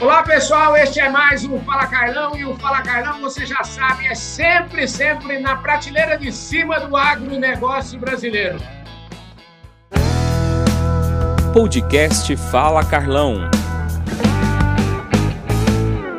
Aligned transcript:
Olá 0.00 0.22
pessoal, 0.22 0.74
este 0.78 0.98
é 0.98 1.10
mais 1.10 1.44
um 1.44 1.60
Fala 1.60 1.86
Carlão 1.86 2.34
e 2.34 2.42
o 2.42 2.56
Fala 2.56 2.80
Carlão, 2.80 3.20
você 3.20 3.44
já 3.44 3.62
sabe, 3.62 4.06
é 4.06 4.14
sempre, 4.14 4.88
sempre 4.88 5.38
na 5.38 5.56
prateleira 5.56 6.16
de 6.16 6.32
cima 6.32 6.80
do 6.80 6.96
agronegócio 6.96 8.00
brasileiro. 8.00 8.58
Podcast 11.52 12.34
Fala 12.50 12.82
Carlão. 12.82 13.50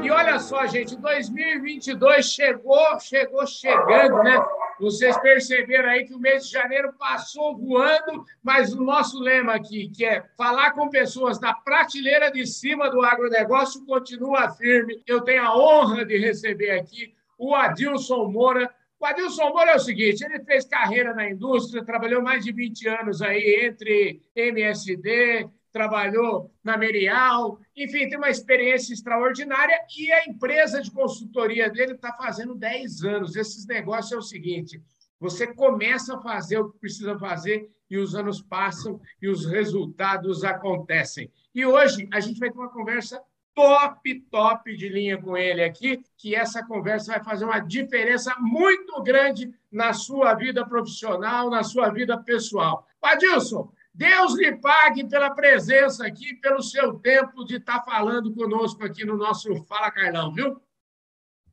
E 0.04 0.12
olha 0.12 0.38
só, 0.38 0.68
gente, 0.68 0.96
2022 0.98 2.24
chegou, 2.24 3.00
chegou 3.00 3.48
chegando, 3.48 4.22
né? 4.22 4.40
Vocês 4.82 5.16
perceberam 5.20 5.90
aí 5.90 6.06
que 6.06 6.16
o 6.16 6.20
mês 6.20 6.48
de 6.48 6.54
janeiro 6.54 6.92
passou 6.98 7.56
voando, 7.56 8.26
mas 8.42 8.74
o 8.74 8.84
nosso 8.84 9.20
lema 9.20 9.54
aqui, 9.54 9.88
que 9.90 10.04
é 10.04 10.24
falar 10.36 10.72
com 10.72 10.90
pessoas 10.90 11.38
da 11.38 11.54
prateleira 11.54 12.32
de 12.32 12.48
cima 12.48 12.90
do 12.90 13.00
agronegócio, 13.04 13.86
continua 13.86 14.50
firme. 14.50 15.00
Eu 15.06 15.22
tenho 15.22 15.44
a 15.44 15.56
honra 15.56 16.04
de 16.04 16.18
receber 16.18 16.72
aqui 16.72 17.14
o 17.38 17.54
Adilson 17.54 18.26
Moura. 18.26 18.74
O 19.00 19.06
Adilson 19.06 19.50
Moura 19.50 19.72
é 19.72 19.76
o 19.76 19.80
seguinte: 19.80 20.26
ele 20.26 20.44
fez 20.44 20.66
carreira 20.66 21.14
na 21.14 21.30
indústria, 21.30 21.86
trabalhou 21.86 22.24
mais 22.24 22.44
de 22.44 22.52
20 22.52 22.88
anos 22.88 23.22
aí 23.22 23.64
entre 23.64 24.20
MSD, 24.36 25.48
trabalhou 25.72 26.52
na 26.64 26.78
Merial, 26.78 27.60
enfim, 27.76 28.10
tem 28.10 28.18
uma 28.18 28.30
experiência 28.30 28.94
extraordinária 28.94 29.80
e 29.98 30.12
a 30.12 30.26
empresa 30.26 30.82
de 30.82 30.92
consultoria 30.92 31.70
dele 31.70 31.94
está 31.94 32.14
fazendo 32.14 32.56
10 32.56 33.04
anos. 33.04 33.36
Esses 33.36 33.66
negócios 33.66 34.12
é 34.12 34.18
o 34.18 34.22
seguinte: 34.22 34.82
você 35.20 35.48
começa 35.48 36.16
a 36.16 36.22
fazer 36.22 36.60
o 36.60 36.72
que 36.72 36.80
precisa 36.80 37.18
fazer 37.18 37.70
e 37.90 37.98
os 37.98 38.16
anos 38.16 38.42
passam 38.42 39.00
e 39.22 39.28
os 39.28 39.46
resultados 39.46 40.44
acontecem. 40.44 41.32
E 41.54 41.66
hoje 41.66 42.08
a 42.12 42.20
gente 42.20 42.40
vai 42.40 42.50
ter 42.50 42.58
uma 42.58 42.70
conversa 42.70 43.22
top, 43.54 44.22
top 44.32 44.76
de 44.76 44.90
linha 44.90 45.22
com 45.22 45.36
ele 45.38 45.64
aqui, 45.64 46.02
que 46.18 46.36
essa 46.36 46.66
conversa 46.66 47.14
vai 47.14 47.24
fazer 47.24 47.46
uma 47.46 47.60
diferença 47.60 48.34
muito 48.40 49.02
grande 49.04 49.54
na 49.72 49.94
sua 49.94 50.34
vida 50.34 50.66
profissional, 50.66 51.50
na 51.50 51.64
sua 51.64 51.90
vida 51.90 52.18
pessoal. 52.18 52.88
Adilson, 53.02 53.72
Deus 53.94 54.36
lhe 54.36 54.56
pague 54.58 55.08
pela 55.08 55.30
presença 55.36 56.06
aqui, 56.06 56.36
pelo 56.36 56.62
seu 56.62 56.98
tempo 57.00 57.44
de 57.44 57.58
estar 57.58 57.84
falando 57.84 58.34
conosco 58.34 58.84
aqui 58.84 59.06
no 59.06 59.18
nosso 59.18 59.54
Fala 59.66 59.92
Carlão, 59.92 60.34
viu? 60.34 60.62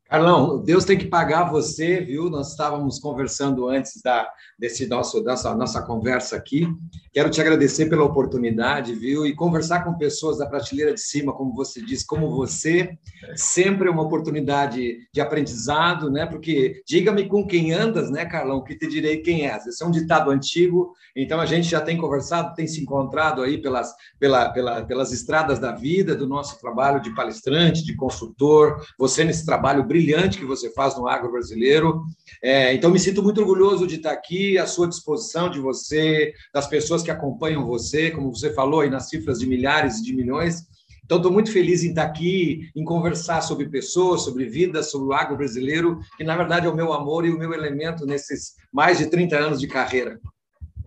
Carlão, 0.08 0.62
Deus 0.62 0.86
tem 0.86 0.96
que 0.96 1.04
pagar 1.04 1.50
você, 1.50 2.00
viu? 2.00 2.30
Nós 2.30 2.52
estávamos 2.52 2.98
conversando 2.98 3.68
antes 3.68 4.00
da, 4.00 4.26
desse 4.58 4.86
nosso, 4.86 5.22
dessa 5.22 5.54
nossa 5.54 5.82
conversa 5.82 6.34
aqui. 6.34 6.66
Quero 7.12 7.28
te 7.28 7.42
agradecer 7.42 7.90
pela 7.90 8.04
oportunidade, 8.04 8.94
viu? 8.94 9.26
E 9.26 9.34
conversar 9.34 9.84
com 9.84 9.98
pessoas 9.98 10.38
da 10.38 10.46
prateleira 10.46 10.94
de 10.94 11.00
cima, 11.00 11.34
como 11.34 11.54
você 11.54 11.82
disse, 11.82 12.06
como 12.06 12.30
você, 12.30 12.96
sempre 13.36 13.88
é 13.88 13.90
uma 13.90 14.02
oportunidade 14.02 14.96
de 15.12 15.20
aprendizado, 15.20 16.10
né? 16.10 16.24
Porque 16.24 16.80
diga-me 16.86 17.28
com 17.28 17.46
quem 17.46 17.74
andas, 17.74 18.10
né, 18.10 18.24
Carlão, 18.24 18.64
que 18.64 18.78
te 18.78 18.88
direi 18.88 19.18
quem 19.18 19.46
és. 19.46 19.66
Esse 19.66 19.84
é 19.84 19.86
um 19.86 19.90
ditado 19.90 20.30
antigo, 20.30 20.94
então 21.14 21.38
a 21.38 21.44
gente 21.44 21.68
já 21.68 21.82
tem 21.82 21.98
conversado, 21.98 22.54
tem 22.54 22.66
se 22.66 22.80
encontrado 22.80 23.42
aí 23.42 23.60
pelas, 23.60 23.92
pela, 24.18 24.48
pela, 24.52 24.82
pelas 24.86 25.12
estradas 25.12 25.58
da 25.58 25.72
vida, 25.72 26.14
do 26.16 26.26
nosso 26.26 26.58
trabalho 26.58 27.02
de 27.02 27.14
palestrante, 27.14 27.84
de 27.84 27.94
consultor, 27.94 28.82
você 28.98 29.22
nesse 29.22 29.44
trabalho 29.44 29.84
brilhante 29.84 29.97
brilhante 29.98 30.38
que 30.38 30.44
você 30.44 30.70
faz 30.70 30.96
no 30.96 31.08
agro 31.08 31.32
brasileiro. 31.32 32.04
É, 32.40 32.72
então, 32.72 32.90
me 32.90 33.00
sinto 33.00 33.22
muito 33.22 33.40
orgulhoso 33.40 33.86
de 33.86 33.96
estar 33.96 34.12
aqui, 34.12 34.56
à 34.56 34.66
sua 34.66 34.88
disposição, 34.88 35.50
de 35.50 35.58
você, 35.58 36.32
das 36.54 36.68
pessoas 36.68 37.02
que 37.02 37.10
acompanham 37.10 37.66
você, 37.66 38.12
como 38.12 38.32
você 38.34 38.54
falou 38.54 38.80
aí 38.80 38.90
nas 38.90 39.08
cifras 39.08 39.40
de 39.40 39.46
milhares 39.46 39.98
e 39.98 40.04
de 40.04 40.14
milhões. 40.14 40.62
Então, 41.04 41.16
estou 41.16 41.32
muito 41.32 41.50
feliz 41.50 41.82
em 41.82 41.88
estar 41.88 42.04
aqui, 42.04 42.70
em 42.76 42.84
conversar 42.84 43.40
sobre 43.40 43.68
pessoas, 43.68 44.22
sobre 44.22 44.44
vidas, 44.44 44.90
sobre 44.90 45.08
o 45.08 45.12
agro 45.12 45.36
brasileiro, 45.36 45.98
que 46.16 46.22
na 46.22 46.36
verdade 46.36 46.66
é 46.66 46.70
o 46.70 46.76
meu 46.76 46.92
amor 46.92 47.26
e 47.26 47.30
o 47.30 47.38
meu 47.38 47.52
elemento 47.52 48.06
nesses 48.06 48.54
mais 48.72 48.98
de 48.98 49.06
30 49.06 49.36
anos 49.36 49.58
de 49.58 49.66
carreira. 49.66 50.20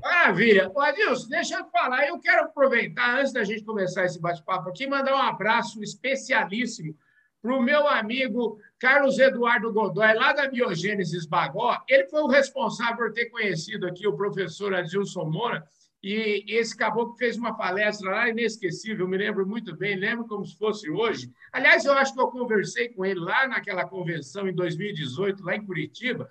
Maravilha. 0.01 0.71
Ô, 0.73 0.79
Adilson, 0.79 1.27
deixa 1.27 1.55
eu 1.55 1.65
falar. 1.69 2.07
Eu 2.07 2.19
quero 2.19 2.45
aproveitar, 2.45 3.19
antes 3.19 3.33
da 3.33 3.43
gente 3.43 3.63
começar 3.63 4.05
esse 4.05 4.21
bate-papo 4.21 4.69
aqui, 4.69 4.87
mandar 4.87 5.13
um 5.15 5.21
abraço 5.21 5.81
especialíssimo 5.83 6.95
para 7.41 7.55
o 7.55 7.61
meu 7.61 7.87
amigo 7.87 8.59
Carlos 8.81 9.19
Eduardo 9.19 9.71
Godoy, 9.71 10.11
lá 10.15 10.33
da 10.33 10.47
Biogênesis 10.47 11.27
Bagó. 11.27 11.79
Ele 11.87 12.07
foi 12.07 12.19
o 12.21 12.27
responsável 12.27 12.95
por 12.97 13.13
ter 13.13 13.27
conhecido 13.27 13.85
aqui 13.85 14.07
o 14.07 14.17
professor 14.17 14.73
Adilson 14.73 15.25
Moura, 15.25 15.63
e 16.01 16.43
esse 16.47 16.75
caboclo 16.75 17.15
fez 17.15 17.37
uma 17.37 17.55
palestra 17.55 18.09
lá 18.09 18.29
inesquecível, 18.29 19.07
me 19.07 19.17
lembro 19.17 19.45
muito 19.45 19.77
bem, 19.77 19.95
lembro 19.95 20.25
como 20.25 20.43
se 20.43 20.57
fosse 20.57 20.89
hoje. 20.89 21.31
Aliás, 21.53 21.85
eu 21.85 21.93
acho 21.93 22.11
que 22.11 22.19
eu 22.19 22.29
conversei 22.29 22.89
com 22.89 23.05
ele 23.05 23.19
lá 23.19 23.47
naquela 23.47 23.85
convenção 23.85 24.47
em 24.47 24.55
2018, 24.55 25.43
lá 25.43 25.55
em 25.55 25.63
Curitiba. 25.63 26.27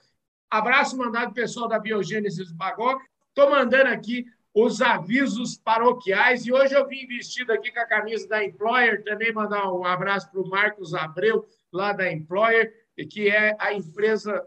Abraço 0.50 0.99
mandado 0.99 1.32
pessoal 1.32 1.69
da 1.69 1.78
Biogênesis 1.78 2.50
Bagó. 2.50 2.99
Estou 3.28 3.49
mandando 3.49 3.91
aqui 3.91 4.27
os 4.53 4.82
avisos 4.82 5.56
paroquiais. 5.56 6.44
E 6.47 6.53
hoje 6.53 6.75
eu 6.75 6.88
vim 6.88 7.06
vestido 7.06 7.53
aqui 7.53 7.71
com 7.71 7.78
a 7.78 7.87
camisa 7.87 8.27
da 8.27 8.44
Employer, 8.44 9.05
também 9.05 9.32
mandar 9.32 9.72
um 9.72 9.84
abraço 9.84 10.28
para 10.32 10.41
o 10.41 10.49
Marcos 10.49 10.94
Abreu, 10.94 11.47
lá 11.72 11.92
da 11.92 12.10
Employer, 12.10 12.72
que 13.10 13.28
é 13.28 13.56
a 13.58 13.72
empresa 13.72 14.47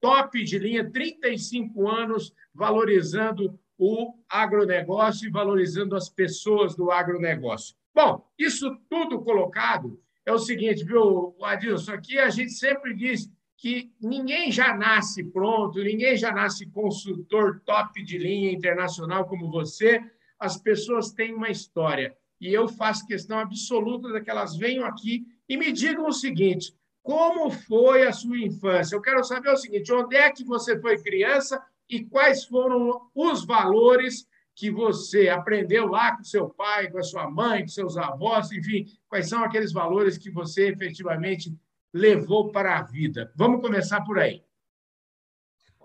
top 0.00 0.42
de 0.44 0.58
linha, 0.58 0.90
35 0.90 1.88
anos 1.88 2.32
valorizando 2.52 3.58
o 3.78 4.14
agronegócio 4.28 5.26
e 5.26 5.30
valorizando 5.30 5.96
as 5.96 6.08
pessoas 6.08 6.76
do 6.76 6.90
agronegócio. 6.90 7.74
Bom, 7.94 8.28
isso 8.38 8.76
tudo 8.88 9.22
colocado 9.22 10.00
é 10.26 10.32
o 10.32 10.38
seguinte, 10.38 10.84
viu, 10.84 11.36
Adilson? 11.42 11.92
Aqui 11.92 12.18
a 12.18 12.28
gente 12.30 12.52
sempre 12.52 12.94
diz 12.94 13.30
que 13.56 13.92
ninguém 14.00 14.50
já 14.50 14.76
nasce 14.76 15.24
pronto, 15.24 15.82
ninguém 15.82 16.16
já 16.16 16.32
nasce 16.32 16.66
consultor 16.66 17.60
top 17.64 18.02
de 18.02 18.18
linha 18.18 18.52
internacional 18.52 19.26
como 19.26 19.50
você. 19.50 20.02
As 20.38 20.56
pessoas 20.56 21.12
têm 21.12 21.34
uma 21.34 21.50
história. 21.50 22.16
E 22.40 22.52
eu 22.52 22.68
faço 22.68 23.06
questão 23.06 23.38
absoluta 23.38 24.12
de 24.12 24.20
que 24.20 24.30
elas 24.30 24.56
venham 24.56 24.84
aqui 24.84 25.26
e 25.48 25.56
me 25.56 25.72
digam 25.72 26.06
o 26.06 26.12
seguinte: 26.12 26.74
como 27.02 27.50
foi 27.50 28.06
a 28.06 28.12
sua 28.12 28.38
infância? 28.38 28.96
Eu 28.96 29.02
quero 29.02 29.22
saber 29.24 29.50
o 29.50 29.56
seguinte: 29.56 29.92
onde 29.92 30.16
é 30.16 30.30
que 30.30 30.44
você 30.44 30.80
foi 30.80 31.02
criança 31.02 31.62
e 31.88 32.04
quais 32.04 32.44
foram 32.44 33.08
os 33.14 33.44
valores 33.44 34.26
que 34.54 34.70
você 34.70 35.28
aprendeu 35.28 35.86
lá 35.86 36.16
com 36.16 36.22
seu 36.22 36.48
pai, 36.48 36.90
com 36.90 36.98
a 36.98 37.02
sua 37.02 37.28
mãe, 37.28 37.62
com 37.62 37.68
seus 37.68 37.96
avós, 37.96 38.52
enfim, 38.52 38.86
quais 39.08 39.28
são 39.28 39.42
aqueles 39.42 39.72
valores 39.72 40.16
que 40.16 40.30
você 40.30 40.68
efetivamente 40.68 41.54
levou 41.92 42.50
para 42.50 42.78
a 42.78 42.82
vida? 42.82 43.32
Vamos 43.34 43.60
começar 43.60 44.00
por 44.02 44.18
aí. 44.18 44.42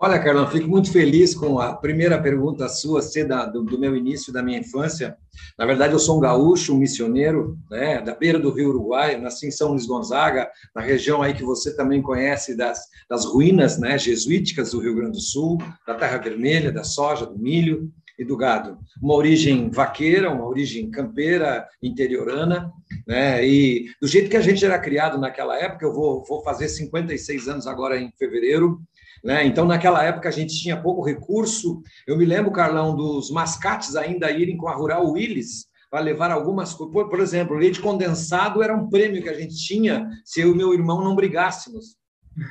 Olha, 0.02 0.18
Carlão, 0.18 0.46
fico 0.50 0.66
muito 0.66 0.90
feliz 0.90 1.34
com 1.34 1.58
a 1.58 1.74
primeira 1.74 2.18
pergunta 2.18 2.70
sua 2.70 3.02
ser 3.02 3.24
da, 3.28 3.44
do, 3.44 3.62
do, 3.62 3.78
meu 3.78 3.94
início, 3.94 4.32
da 4.32 4.42
minha 4.42 4.58
infância. 4.58 5.14
Na 5.58 5.66
verdade, 5.66 5.92
eu 5.92 5.98
sou 5.98 6.16
um 6.16 6.20
gaúcho, 6.20 6.74
um 6.74 6.78
missioneiro, 6.78 7.58
né, 7.70 8.00
da 8.00 8.14
beira 8.14 8.38
do 8.38 8.50
Rio 8.50 8.70
Uruguai, 8.70 9.20
nasci 9.20 9.48
em 9.48 9.50
São 9.50 9.72
Luís 9.72 9.84
Gonzaga, 9.84 10.48
na 10.74 10.80
região 10.80 11.20
aí 11.20 11.34
que 11.34 11.44
você 11.44 11.76
também 11.76 12.00
conhece 12.00 12.56
das, 12.56 12.80
das 13.10 13.26
ruínas 13.26 13.78
né, 13.78 13.98
jesuíticas 13.98 14.70
do 14.70 14.80
Rio 14.80 14.94
Grande 14.94 15.18
do 15.18 15.20
Sul, 15.20 15.58
da 15.86 15.94
terra 15.94 16.16
vermelha, 16.16 16.72
da 16.72 16.82
soja, 16.82 17.26
do 17.26 17.38
milho 17.38 17.92
e 18.18 18.24
do 18.24 18.38
gado. 18.38 18.78
Uma 19.02 19.14
origem 19.14 19.70
vaqueira, 19.70 20.30
uma 20.30 20.46
origem 20.46 20.90
campeira, 20.90 21.68
interiorana, 21.82 22.72
né? 23.06 23.46
E 23.46 23.86
do 24.00 24.08
jeito 24.08 24.30
que 24.30 24.36
a 24.36 24.42
gente 24.42 24.64
era 24.64 24.78
criado 24.78 25.18
naquela 25.18 25.58
época, 25.58 25.84
eu 25.84 25.92
vou, 25.92 26.24
vou 26.24 26.42
fazer 26.42 26.68
56 26.68 27.48
anos 27.48 27.66
agora 27.66 27.98
em 27.98 28.10
fevereiro, 28.18 28.78
né? 29.22 29.44
Então, 29.44 29.64
naquela 29.64 30.02
época, 30.02 30.28
a 30.28 30.32
gente 30.32 30.60
tinha 30.60 30.80
pouco 30.80 31.04
recurso. 31.04 31.82
Eu 32.06 32.16
me 32.16 32.24
lembro, 32.24 32.50
Carlão, 32.50 32.96
dos 32.96 33.30
mascates 33.30 33.96
ainda 33.96 34.30
irem 34.30 34.56
com 34.56 34.68
a 34.68 34.74
Rural 34.74 35.10
Willis 35.10 35.66
para 35.90 36.00
levar 36.00 36.30
algumas 36.30 36.72
coisas. 36.72 36.92
Por, 36.92 37.20
exemplo, 37.20 37.56
leite 37.56 37.80
condensado 37.80 38.62
era 38.62 38.74
um 38.74 38.88
prêmio 38.88 39.22
que 39.22 39.28
a 39.28 39.34
gente 39.34 39.56
tinha 39.56 40.08
se 40.24 40.40
eu 40.40 40.52
e 40.52 40.56
meu 40.56 40.72
irmão 40.72 41.02
não 41.02 41.16
brigássemos. 41.16 41.98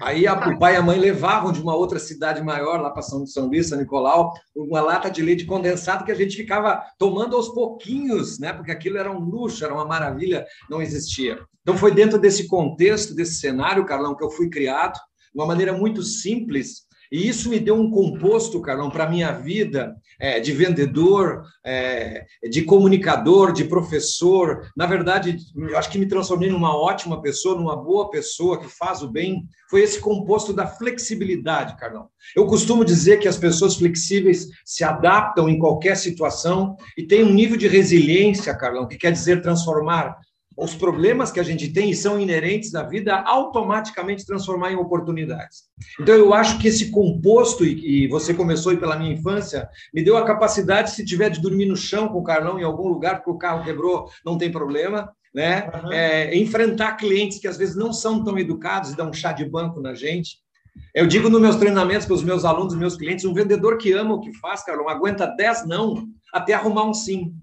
Aí 0.01 0.27
a, 0.27 0.33
o 0.33 0.59
pai 0.59 0.73
e 0.73 0.77
a 0.77 0.81
mãe 0.81 0.99
levavam 0.99 1.51
de 1.53 1.61
uma 1.61 1.73
outra 1.73 1.97
cidade 1.99 2.43
maior, 2.43 2.81
lá 2.81 2.91
para 2.91 3.01
São, 3.01 3.25
São 3.25 3.47
Luís, 3.47 3.69
São 3.69 3.77
Nicolau, 3.77 4.33
uma 4.53 4.81
lata 4.81 5.09
de 5.09 5.21
leite 5.21 5.45
condensado 5.45 6.03
que 6.03 6.11
a 6.11 6.15
gente 6.15 6.35
ficava 6.35 6.83
tomando 6.97 7.35
aos 7.35 7.49
pouquinhos, 7.49 8.37
né? 8.39 8.51
porque 8.51 8.71
aquilo 8.71 8.97
era 8.97 9.09
um 9.09 9.19
luxo, 9.19 9.63
era 9.63 9.73
uma 9.73 9.85
maravilha, 9.85 10.45
não 10.69 10.81
existia. 10.81 11.39
Então 11.61 11.77
foi 11.77 11.93
dentro 11.93 12.19
desse 12.19 12.47
contexto, 12.47 13.15
desse 13.15 13.35
cenário, 13.35 13.85
Carlão, 13.85 14.15
que 14.15 14.23
eu 14.23 14.29
fui 14.29 14.49
criado, 14.49 14.99
de 15.33 15.39
uma 15.39 15.45
maneira 15.45 15.73
muito 15.73 16.03
simples, 16.03 16.89
e 17.11 17.27
isso 17.27 17.49
me 17.49 17.59
deu 17.59 17.75
um 17.75 17.89
composto, 17.89 18.61
Carlão, 18.61 18.89
para 18.89 19.05
a 19.05 19.09
minha 19.09 19.31
vida 19.31 19.95
é, 20.19 20.39
de 20.39 20.51
vendedor, 20.51 21.43
é, 21.65 22.25
de 22.49 22.61
comunicador, 22.61 23.51
de 23.51 23.63
professor. 23.63 24.69
Na 24.77 24.85
verdade, 24.85 25.35
acho 25.75 25.89
que 25.89 25.97
me 25.97 26.07
transformei 26.07 26.49
numa 26.49 26.77
ótima 26.77 27.19
pessoa, 27.19 27.55
numa 27.55 27.75
boa 27.75 28.11
pessoa 28.11 28.59
que 28.59 28.67
faz 28.67 29.01
o 29.01 29.09
bem. 29.09 29.43
Foi 29.71 29.81
esse 29.81 29.99
composto 29.99 30.53
da 30.53 30.67
flexibilidade, 30.67 31.75
Carlão. 31.77 32.09
Eu 32.35 32.45
costumo 32.45 32.85
dizer 32.85 33.17
que 33.17 33.27
as 33.27 33.37
pessoas 33.37 33.75
flexíveis 33.75 34.47
se 34.63 34.83
adaptam 34.83 35.49
em 35.49 35.57
qualquer 35.57 35.97
situação 35.97 36.75
e 36.95 37.07
têm 37.07 37.23
um 37.23 37.33
nível 37.33 37.57
de 37.57 37.67
resiliência, 37.67 38.55
Carlão, 38.55 38.87
que 38.87 38.97
quer 38.97 39.11
dizer 39.11 39.41
transformar 39.41 40.15
os 40.59 40.75
problemas 40.75 41.31
que 41.31 41.39
a 41.39 41.43
gente 41.43 41.71
tem 41.71 41.89
e 41.89 41.95
são 41.95 42.19
inerentes 42.19 42.75
à 42.75 42.83
vida 42.83 43.15
automaticamente 43.21 44.25
transformar 44.25 44.71
em 44.71 44.75
oportunidades. 44.75 45.63
Então, 45.99 46.13
eu 46.13 46.33
acho 46.33 46.59
que 46.59 46.67
esse 46.67 46.91
composto, 46.91 47.65
e, 47.65 48.07
você 48.07 48.33
começou 48.33 48.75
pela 48.77 48.97
minha 48.97 49.13
infância, 49.13 49.69
me 49.93 50.03
deu 50.03 50.17
a 50.17 50.25
capacidade, 50.25 50.91
se 50.91 51.05
tiver 51.05 51.29
de 51.29 51.41
dormir 51.41 51.65
no 51.65 51.77
chão 51.77 52.09
com 52.09 52.19
o 52.19 52.23
Carlão 52.23 52.59
em 52.59 52.63
algum 52.63 52.89
lugar, 52.89 53.17
porque 53.17 53.31
o 53.31 53.37
carro 53.37 53.63
quebrou, 53.63 54.09
não 54.25 54.37
tem 54.37 54.51
problema, 54.51 55.09
né? 55.33 55.69
Uhum. 55.73 55.93
É, 55.93 56.35
enfrentar 56.35 56.97
clientes 56.97 57.39
que 57.39 57.47
às 57.47 57.57
vezes 57.57 57.75
não 57.75 57.93
são 57.93 58.23
tão 58.23 58.37
educados 58.37 58.91
e 58.91 58.97
dão 58.97 59.09
um 59.09 59.13
chá 59.13 59.31
de 59.31 59.45
banco 59.45 59.79
na 59.79 59.93
gente. 59.93 60.39
Eu 60.93 61.07
digo 61.07 61.29
nos 61.29 61.41
meus 61.41 61.55
treinamentos 61.55 62.05
para 62.05 62.15
os 62.15 62.23
meus 62.23 62.43
alunos, 62.43 62.75
meus 62.75 62.97
clientes, 62.97 63.25
um 63.25 63.33
vendedor 63.33 63.77
que 63.77 63.93
ama 63.93 64.15
o 64.15 64.19
que 64.19 64.33
faz, 64.39 64.63
Carlão, 64.63 64.89
aguenta 64.89 65.25
10 65.25 65.67
não 65.67 66.05
até 66.33 66.53
arrumar 66.53 66.83
um 66.83 66.93
sim. 66.93 67.33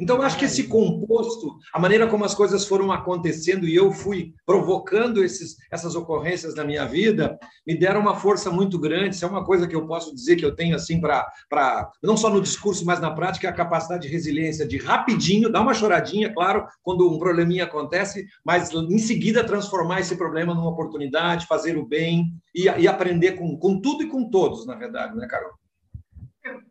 Então, 0.00 0.20
acho 0.22 0.38
que 0.38 0.44
esse 0.44 0.64
composto, 0.64 1.56
a 1.72 1.78
maneira 1.78 2.06
como 2.06 2.24
as 2.24 2.34
coisas 2.34 2.66
foram 2.66 2.92
acontecendo 2.92 3.66
e 3.66 3.74
eu 3.74 3.92
fui 3.92 4.34
provocando 4.44 5.24
esses, 5.24 5.56
essas 5.70 5.94
ocorrências 5.94 6.54
na 6.54 6.64
minha 6.64 6.84
vida, 6.84 7.38
me 7.66 7.78
deram 7.78 8.00
uma 8.00 8.16
força 8.16 8.50
muito 8.50 8.78
grande. 8.78 9.14
Isso 9.14 9.24
é 9.24 9.28
uma 9.28 9.44
coisa 9.44 9.66
que 9.66 9.74
eu 9.74 9.86
posso 9.86 10.14
dizer 10.14 10.36
que 10.36 10.44
eu 10.44 10.54
tenho, 10.54 10.76
assim, 10.76 11.00
para, 11.00 11.90
não 12.02 12.16
só 12.16 12.28
no 12.28 12.40
discurso, 12.40 12.84
mas 12.84 13.00
na 13.00 13.10
prática, 13.10 13.48
a 13.48 13.52
capacidade 13.52 14.02
de 14.02 14.12
resiliência, 14.12 14.66
de 14.66 14.76
rapidinho, 14.76 15.50
dar 15.50 15.62
uma 15.62 15.74
choradinha, 15.74 16.32
claro, 16.32 16.66
quando 16.82 17.10
um 17.10 17.18
probleminha 17.18 17.64
acontece, 17.64 18.26
mas 18.44 18.72
em 18.72 18.98
seguida 18.98 19.44
transformar 19.44 20.00
esse 20.00 20.16
problema 20.16 20.54
numa 20.54 20.70
oportunidade, 20.70 21.46
fazer 21.46 21.76
o 21.76 21.86
bem 21.86 22.26
e, 22.54 22.64
e 22.64 22.88
aprender 22.88 23.32
com, 23.32 23.56
com 23.56 23.80
tudo 23.80 24.02
e 24.02 24.08
com 24.08 24.28
todos, 24.28 24.66
na 24.66 24.74
verdade, 24.74 25.16
né, 25.16 25.26
Carol? 25.26 25.52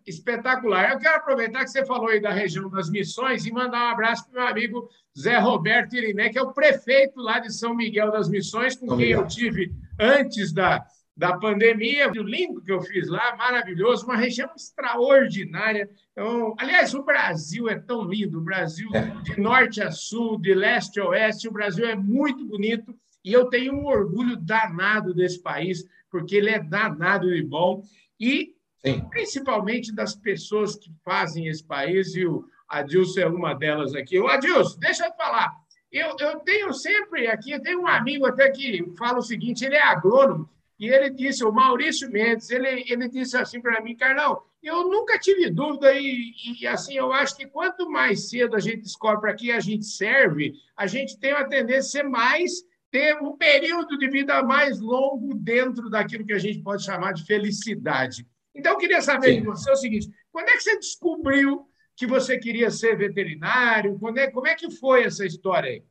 Espetacular. 0.06 0.92
Eu 0.92 1.00
quero 1.00 1.18
aproveitar 1.18 1.63
que 1.63 1.69
você 1.69 1.86
falou 1.86 2.10
aí 2.10 2.19
da 2.19 2.31
região 2.31 2.69
das 2.69 2.89
Missões 2.89 3.45
e 3.45 3.51
mandar 3.51 3.88
um 3.88 3.92
abraço 3.92 4.30
para 4.30 4.31
o 4.31 4.44
meu 4.44 4.51
amigo 4.51 4.89
Zé 5.18 5.38
Roberto 5.38 5.95
Iriné, 5.95 6.30
que 6.30 6.38
é 6.38 6.42
o 6.42 6.54
prefeito 6.54 7.19
lá 7.19 7.39
de 7.39 7.54
São 7.54 7.75
Miguel 7.75 8.12
das 8.12 8.30
Missões, 8.30 8.75
com 8.75 8.98
quem 8.98 9.10
eu 9.10 9.25
tive 9.27 9.74
antes 10.00 10.51
da, 10.51 10.86
da 11.16 11.38
pandemia. 11.38 12.10
O 12.12 12.24
lindo 12.24 12.62
que 12.62 12.72
eu 12.72 12.81
fiz 12.81 13.07
lá, 13.07 13.36
maravilhoso, 13.36 14.06
uma 14.06 14.18
região 14.18 14.50
extraordinária. 14.56 15.89
Então, 16.12 16.56
aliás, 16.60 16.94
o 16.94 17.04
Brasil 17.04 17.69
é 17.69 17.80
tão 17.80 18.04
lindo, 18.04 18.39
o 18.39 18.44
Brasil 18.44 18.89
é. 18.94 19.01
de 19.22 19.39
norte 19.39 19.81
a 19.81 19.92
sul, 19.92 20.39
de 20.39 20.54
leste 20.54 21.00
a 21.00 21.06
oeste, 21.06 21.48
o 21.48 21.54
Brasil 21.54 21.86
é 21.86 21.95
muito 21.95 22.45
bonito 22.45 22.95
e 23.24 23.33
eu 23.33 23.45
tenho 23.45 23.74
um 23.74 23.86
orgulho 23.86 24.38
danado 24.38 25.13
desse 25.13 25.42
país, 25.42 25.83
porque 26.12 26.36
ele 26.36 26.51
é 26.51 26.60
danado 26.60 27.33
e 27.33 27.42
bom. 27.42 27.81
E 28.19 28.55
Sim. 28.86 29.08
principalmente 29.10 29.94
das 29.94 30.16
pessoas 30.16 30.76
que 30.76 30.92
fazem 31.04 31.48
esse 31.48 31.64
país, 31.64 32.16
e 32.16 32.26
o 32.26 32.46
Adilson 32.70 33.22
é 33.22 33.28
uma 33.28 33.54
delas 33.54 33.96
aqui. 33.96 34.20
O 34.20 34.28
Adilson, 34.28 34.78
deixa 34.80 35.06
eu 35.06 35.14
falar. 35.14 35.52
Eu, 35.92 36.16
eu 36.20 36.40
tenho 36.42 36.74
sempre 36.74 37.28
aqui, 37.28 37.52
eu 37.52 37.62
tenho 37.62 37.82
um 37.82 37.88
amigo 37.88 38.26
até 38.26 38.50
que 38.52 38.86
fala 38.98 39.20
o 39.20 39.24
seguinte: 39.24 39.66
ele 39.66 39.76
é 39.76 39.84
agrônomo, 39.84 40.50
e 40.80 40.88
ele 40.88 41.10
disse, 41.10 41.44
o 41.44 41.52
Maurício 41.52 42.12
Mendes, 42.12 42.50
ele, 42.50 42.86
ele 42.88 43.08
disse 43.08 43.38
assim 43.38 43.62
para 43.62 43.82
mim, 43.82 43.96
Carlão, 43.96 44.42
eu 44.62 44.90
nunca 44.90 45.18
tive 45.18 45.50
dúvida, 45.50 45.94
e, 45.94 46.34
e, 46.60 46.68
assim, 46.68 46.96
eu 46.96 47.14
acho 47.14 47.38
que 47.38 47.48
quanto 47.48 47.90
mais 47.90 48.30
cedo 48.30 48.56
a 48.56 48.60
gente 48.60 48.82
descobre 48.82 49.22
para 49.22 49.34
que 49.34 49.52
a 49.52 49.60
gente 49.60 49.86
serve, 49.86 50.54
a 50.76 50.86
gente 50.86 51.18
tem 51.18 51.34
uma 51.34 51.48
tendência 51.48 52.02
a 52.02 52.04
ser 52.04 52.10
mais 52.10 52.52
ter 52.92 53.16
um 53.22 53.38
período 53.38 53.98
de 53.98 54.10
vida 54.10 54.42
mais 54.42 54.80
longo 54.80 55.34
dentro 55.36 55.90
daquilo 55.90 56.26
que 56.26 56.34
a 56.34 56.40
gente 56.40 56.62
pode 56.62 56.84
chamar 56.84 57.14
de 57.14 57.26
felicidade. 57.26 58.26
Então, 58.56 58.74
eu 58.74 58.78
queria 58.78 59.02
saber 59.02 59.34
Sim. 59.34 59.42
de 59.42 59.46
você 59.46 59.72
o 59.72 59.75
seguinte: 59.75 60.10
quando 60.31 60.50
é 60.50 60.54
que 60.54 60.63
você 60.63 60.78
descobriu 60.78 61.68
que 61.96 62.07
você 62.07 62.38
queria 62.38 62.72
ser 62.72 62.98
veterinário? 62.98 63.98
Quando 64.00 64.18
é, 64.18 64.30
como 64.30 64.48
é 64.48 64.56
que 64.56 64.72
foi 64.72 65.04
essa 65.04 65.25
história 65.25 65.69
aí? 65.69 65.84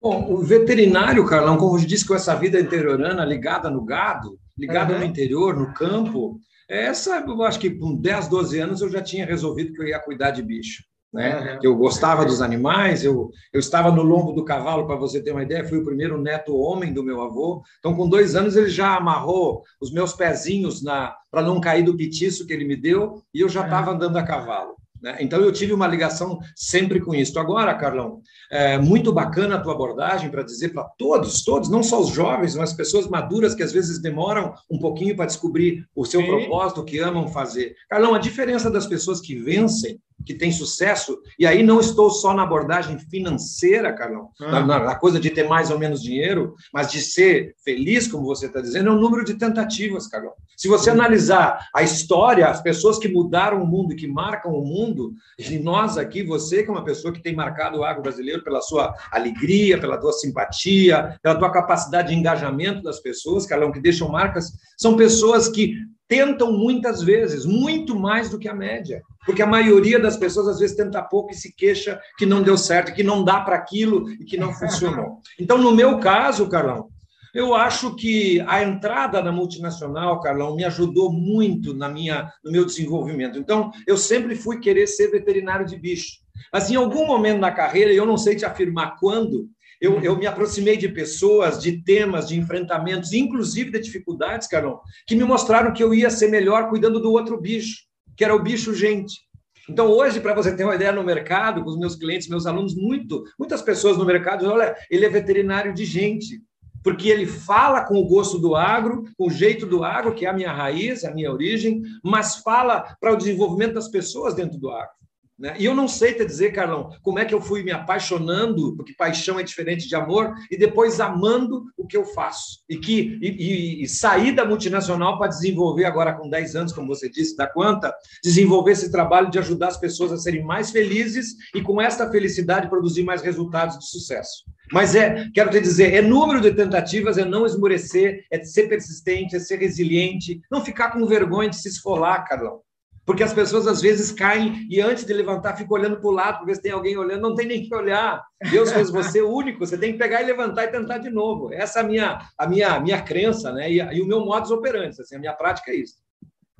Bom, 0.00 0.32
o 0.32 0.38
veterinário, 0.38 1.26
Carlão, 1.26 1.56
como 1.56 1.76
eu 1.76 1.84
disse, 1.84 2.06
com 2.06 2.14
essa 2.14 2.34
vida 2.34 2.60
interiorana 2.60 3.24
ligada 3.24 3.68
no 3.68 3.84
gado, 3.84 4.38
ligada 4.56 4.94
uhum. 4.94 5.00
no 5.00 5.04
interior, 5.04 5.56
no 5.56 5.74
campo, 5.74 6.38
essa, 6.68 7.24
eu 7.26 7.42
acho 7.42 7.58
que 7.58 7.70
com 7.70 7.96
10, 7.96 8.28
12 8.28 8.60
anos 8.60 8.80
eu 8.80 8.90
já 8.90 9.02
tinha 9.02 9.26
resolvido 9.26 9.72
que 9.72 9.82
eu 9.82 9.88
ia 9.88 9.98
cuidar 9.98 10.30
de 10.30 10.42
bicho. 10.42 10.84
Né? 11.12 11.54
Uhum. 11.54 11.58
Eu 11.62 11.76
gostava 11.76 12.24
dos 12.24 12.42
animais, 12.42 13.02
eu, 13.02 13.30
eu 13.52 13.60
estava 13.60 13.90
no 13.90 14.02
lombo 14.02 14.32
do 14.32 14.44
cavalo, 14.44 14.86
para 14.86 14.96
você 14.96 15.22
ter 15.22 15.32
uma 15.32 15.42
ideia, 15.42 15.66
fui 15.66 15.78
o 15.78 15.84
primeiro 15.84 16.20
neto 16.20 16.56
homem 16.56 16.92
do 16.92 17.02
meu 17.02 17.22
avô. 17.22 17.62
Então, 17.78 17.94
com 17.94 18.08
dois 18.08 18.36
anos, 18.36 18.56
ele 18.56 18.68
já 18.68 18.96
amarrou 18.96 19.62
os 19.80 19.90
meus 19.90 20.12
pezinhos 20.12 20.82
para 20.82 21.42
não 21.42 21.60
cair 21.60 21.82
do 21.82 21.96
petiço 21.96 22.46
que 22.46 22.52
ele 22.52 22.66
me 22.66 22.76
deu, 22.76 23.22
e 23.32 23.40
eu 23.40 23.48
já 23.48 23.64
estava 23.64 23.92
andando 23.92 24.18
a 24.18 24.22
cavalo. 24.22 24.76
Né? 25.00 25.16
Então, 25.20 25.40
eu 25.40 25.52
tive 25.52 25.72
uma 25.72 25.86
ligação 25.86 26.38
sempre 26.54 27.00
com 27.00 27.14
isso. 27.14 27.38
Agora, 27.38 27.74
Carlão, 27.74 28.20
é 28.50 28.76
muito 28.76 29.12
bacana 29.12 29.54
a 29.54 29.60
tua 29.60 29.72
abordagem 29.72 30.30
para 30.30 30.42
dizer 30.42 30.70
para 30.70 30.84
todos, 30.98 31.42
todos, 31.42 31.70
não 31.70 31.82
só 31.82 32.00
os 32.00 32.10
jovens, 32.10 32.54
mas 32.54 32.72
pessoas 32.72 33.08
maduras 33.08 33.54
que 33.54 33.62
às 33.62 33.72
vezes 33.72 34.00
demoram 34.00 34.52
um 34.70 34.78
pouquinho 34.78 35.16
para 35.16 35.26
descobrir 35.26 35.86
o 35.94 36.04
seu 36.04 36.20
Sim. 36.20 36.26
propósito, 36.26 36.80
o 36.80 36.84
que 36.84 36.98
amam 36.98 37.28
fazer. 37.28 37.74
Carlão, 37.88 38.14
a 38.14 38.18
diferença 38.18 38.70
das 38.70 38.86
pessoas 38.86 39.20
que 39.20 39.36
vencem 39.36 40.00
que 40.24 40.34
tem 40.34 40.52
sucesso, 40.52 41.18
e 41.38 41.46
aí 41.46 41.62
não 41.62 41.80
estou 41.80 42.10
só 42.10 42.34
na 42.34 42.42
abordagem 42.42 42.98
financeira, 42.98 43.92
Carlão, 43.92 44.30
ah. 44.40 44.60
na, 44.60 44.78
na, 44.80 44.94
coisa 44.94 45.18
de 45.18 45.30
ter 45.30 45.48
mais 45.48 45.70
ou 45.70 45.78
menos 45.78 46.02
dinheiro, 46.02 46.54
mas 46.72 46.90
de 46.90 47.00
ser 47.00 47.54
feliz, 47.64 48.06
como 48.08 48.26
você 48.26 48.46
está 48.46 48.60
dizendo, 48.60 48.88
é 48.88 48.92
o 48.92 49.00
número 49.00 49.24
de 49.24 49.34
tentativas, 49.34 50.06
Carlão. 50.06 50.32
Se 50.56 50.68
você 50.68 50.90
analisar 50.90 51.68
a 51.74 51.82
história, 51.82 52.48
as 52.48 52.60
pessoas 52.60 52.98
que 52.98 53.08
mudaram 53.08 53.62
o 53.62 53.66
mundo, 53.66 53.94
que 53.94 54.06
marcam 54.06 54.52
o 54.52 54.64
mundo, 54.64 55.12
e 55.38 55.58
nós 55.58 55.96
aqui, 55.96 56.22
você 56.22 56.62
que 56.62 56.68
é 56.68 56.72
uma 56.72 56.84
pessoa 56.84 57.12
que 57.12 57.22
tem 57.22 57.34
marcado 57.34 57.78
o 57.78 57.84
agro 57.84 58.02
brasileiro 58.02 58.42
pela 58.42 58.60
sua 58.60 58.94
alegria, 59.10 59.78
pela 59.80 59.98
tua 59.98 60.12
simpatia, 60.12 61.16
pela 61.22 61.36
tua 61.36 61.50
capacidade 61.50 62.08
de 62.08 62.14
engajamento 62.14 62.82
das 62.82 63.00
pessoas, 63.00 63.46
Carlão, 63.46 63.72
que 63.72 63.80
deixam 63.80 64.08
marcas, 64.08 64.52
são 64.76 64.96
pessoas 64.96 65.48
que 65.48 65.74
tentam 66.08 66.50
muitas 66.52 67.02
vezes, 67.02 67.44
muito 67.44 67.94
mais 67.94 68.30
do 68.30 68.38
que 68.38 68.48
a 68.48 68.54
média. 68.54 69.02
Porque 69.26 69.42
a 69.42 69.46
maioria 69.46 70.00
das 70.00 70.16
pessoas 70.16 70.48
às 70.48 70.58
vezes 70.58 70.74
tenta 70.74 71.02
pouco 71.02 71.30
e 71.30 71.34
se 71.34 71.54
queixa 71.54 72.00
que 72.16 72.24
não 72.24 72.42
deu 72.42 72.56
certo, 72.56 72.94
que 72.94 73.02
não 73.02 73.22
dá 73.22 73.40
para 73.40 73.56
aquilo 73.56 74.10
e 74.12 74.24
que 74.24 74.38
não 74.38 74.52
funcionou. 74.52 75.18
Então, 75.38 75.58
no 75.58 75.72
meu 75.72 75.98
caso, 75.98 76.48
Carlão, 76.48 76.88
eu 77.34 77.54
acho 77.54 77.94
que 77.94 78.40
a 78.48 78.62
entrada 78.62 79.22
na 79.22 79.30
multinacional, 79.30 80.20
Carlão, 80.20 80.56
me 80.56 80.64
ajudou 80.64 81.12
muito 81.12 81.74
na 81.74 81.88
minha, 81.88 82.32
no 82.42 82.50
meu 82.50 82.64
desenvolvimento. 82.64 83.38
Então, 83.38 83.70
eu 83.86 83.96
sempre 83.96 84.34
fui 84.34 84.58
querer 84.58 84.86
ser 84.86 85.10
veterinário 85.10 85.66
de 85.66 85.76
bicho. 85.76 86.18
Mas 86.52 86.70
em 86.70 86.76
algum 86.76 87.06
momento 87.06 87.40
na 87.40 87.52
carreira, 87.52 87.92
eu 87.92 88.06
não 88.06 88.16
sei 88.16 88.34
te 88.34 88.44
afirmar 88.44 88.96
quando, 88.98 89.48
eu, 89.80 90.00
eu 90.00 90.16
me 90.16 90.26
aproximei 90.26 90.76
de 90.76 90.88
pessoas, 90.88 91.60
de 91.62 91.82
temas, 91.82 92.28
de 92.28 92.38
enfrentamentos, 92.38 93.12
inclusive 93.12 93.70
de 93.70 93.80
dificuldades, 93.80 94.48
Carol, 94.48 94.80
que 95.06 95.14
me 95.14 95.24
mostraram 95.24 95.72
que 95.72 95.82
eu 95.82 95.94
ia 95.94 96.10
ser 96.10 96.28
melhor 96.28 96.68
cuidando 96.68 97.00
do 97.00 97.12
outro 97.12 97.40
bicho, 97.40 97.84
que 98.16 98.24
era 98.24 98.34
o 98.34 98.42
bicho 98.42 98.74
gente. 98.74 99.28
Então, 99.68 99.86
hoje, 99.86 100.18
para 100.18 100.34
você 100.34 100.56
ter 100.56 100.64
uma 100.64 100.74
ideia 100.74 100.92
no 100.92 101.04
mercado, 101.04 101.62
com 101.62 101.68
os 101.68 101.78
meus 101.78 101.94
clientes, 101.94 102.28
meus 102.28 102.46
alunos, 102.46 102.74
muito, 102.74 103.22
muitas 103.38 103.60
pessoas 103.60 103.98
no 103.98 104.04
mercado 104.04 104.38
dizem, 104.38 104.52
olha, 104.52 104.74
ele 104.90 105.04
é 105.04 105.08
veterinário 105.10 105.74
de 105.74 105.84
gente, 105.84 106.40
porque 106.82 107.08
ele 107.08 107.26
fala 107.26 107.84
com 107.84 107.98
o 107.98 108.06
gosto 108.06 108.38
do 108.38 108.56
agro, 108.56 109.04
com 109.16 109.26
o 109.26 109.30
jeito 109.30 109.66
do 109.66 109.84
agro, 109.84 110.14
que 110.14 110.24
é 110.24 110.28
a 110.30 110.32
minha 110.32 110.52
raiz, 110.52 111.04
a 111.04 111.12
minha 111.12 111.30
origem, 111.30 111.82
mas 112.02 112.36
fala 112.36 112.96
para 112.98 113.12
o 113.12 113.16
desenvolvimento 113.16 113.74
das 113.74 113.88
pessoas 113.88 114.34
dentro 114.34 114.58
do 114.58 114.70
agro. 114.70 114.97
Né? 115.38 115.54
E 115.58 115.64
eu 115.64 115.74
não 115.74 115.86
sei 115.86 116.12
te 116.14 116.24
dizer, 116.24 116.52
Carlão, 116.52 116.90
como 117.00 117.18
é 117.18 117.24
que 117.24 117.34
eu 117.34 117.40
fui 117.40 117.62
me 117.62 117.70
apaixonando, 117.70 118.74
porque 118.74 118.94
paixão 118.94 119.38
é 119.38 119.42
diferente 119.42 119.86
de 119.86 119.94
amor, 119.94 120.34
e 120.50 120.56
depois 120.56 120.98
amando 120.98 121.64
o 121.76 121.86
que 121.86 121.96
eu 121.96 122.04
faço. 122.04 122.64
E 122.68 122.76
que 122.76 123.18
e, 123.22 123.28
e, 123.28 123.82
e 123.84 123.88
sair 123.88 124.32
da 124.32 124.44
multinacional 124.44 125.16
para 125.16 125.28
desenvolver, 125.28 125.84
agora 125.84 126.12
com 126.12 126.28
10 126.28 126.56
anos, 126.56 126.72
como 126.72 126.88
você 126.88 127.08
disse, 127.08 127.36
da 127.36 127.46
Quanta, 127.46 127.94
desenvolver 128.22 128.72
esse 128.72 128.90
trabalho 128.90 129.30
de 129.30 129.38
ajudar 129.38 129.68
as 129.68 129.78
pessoas 129.78 130.10
a 130.10 130.16
serem 130.16 130.42
mais 130.42 130.70
felizes 130.70 131.34
e, 131.54 131.62
com 131.62 131.80
esta 131.80 132.10
felicidade, 132.10 132.68
produzir 132.68 133.04
mais 133.04 133.22
resultados 133.22 133.78
de 133.78 133.88
sucesso. 133.88 134.44
Mas 134.72 134.94
é, 134.94 135.28
quero 135.32 135.50
te 135.50 135.60
dizer, 135.60 135.94
é 135.94 136.02
número 136.02 136.40
de 136.40 136.52
tentativas, 136.52 137.16
é 137.16 137.24
não 137.24 137.46
esmorecer, 137.46 138.24
é 138.30 138.42
ser 138.44 138.68
persistente, 138.68 139.36
é 139.36 139.38
ser 139.38 139.58
resiliente, 139.58 140.40
não 140.50 140.64
ficar 140.64 140.90
com 140.90 141.06
vergonha 141.06 141.48
de 141.48 141.56
se 141.56 141.68
esfolar, 141.68 142.26
Carlão. 142.26 142.60
Porque 143.08 143.22
as 143.22 143.32
pessoas 143.32 143.66
às 143.66 143.80
vezes 143.80 144.12
caem 144.12 144.66
e 144.68 144.82
antes 144.82 145.02
de 145.06 145.14
levantar 145.14 145.56
ficam 145.56 145.78
olhando 145.78 145.96
para 145.98 146.10
o 146.10 146.12
lado 146.12 146.36
para 146.36 146.44
ver 146.44 146.56
se 146.56 146.60
tem 146.60 146.72
alguém 146.72 146.94
olhando. 146.94 147.22
Não 147.22 147.34
tem 147.34 147.46
nem 147.46 147.66
que 147.66 147.74
olhar. 147.74 148.22
Deus 148.50 148.70
fez 148.70 148.90
você 148.90 149.22
único. 149.22 149.60
Você 149.60 149.78
tem 149.78 149.92
que 149.92 149.98
pegar 149.98 150.20
e 150.20 150.26
levantar 150.26 150.64
e 150.64 150.68
tentar 150.68 150.98
de 150.98 151.08
novo. 151.08 151.50
Essa 151.50 151.78
é 151.78 151.82
a 151.82 151.86
minha, 151.86 152.18
a 152.36 152.46
minha, 152.46 152.78
minha 152.78 153.00
crença, 153.00 153.50
né? 153.50 153.72
E, 153.72 153.78
e 153.78 154.02
o 154.02 154.06
meu 154.06 154.20
modus 154.20 154.50
operandi. 154.50 155.00
Assim, 155.00 155.16
a 155.16 155.18
minha 155.18 155.32
prática 155.32 155.70
é 155.70 155.76
isso. 155.76 155.94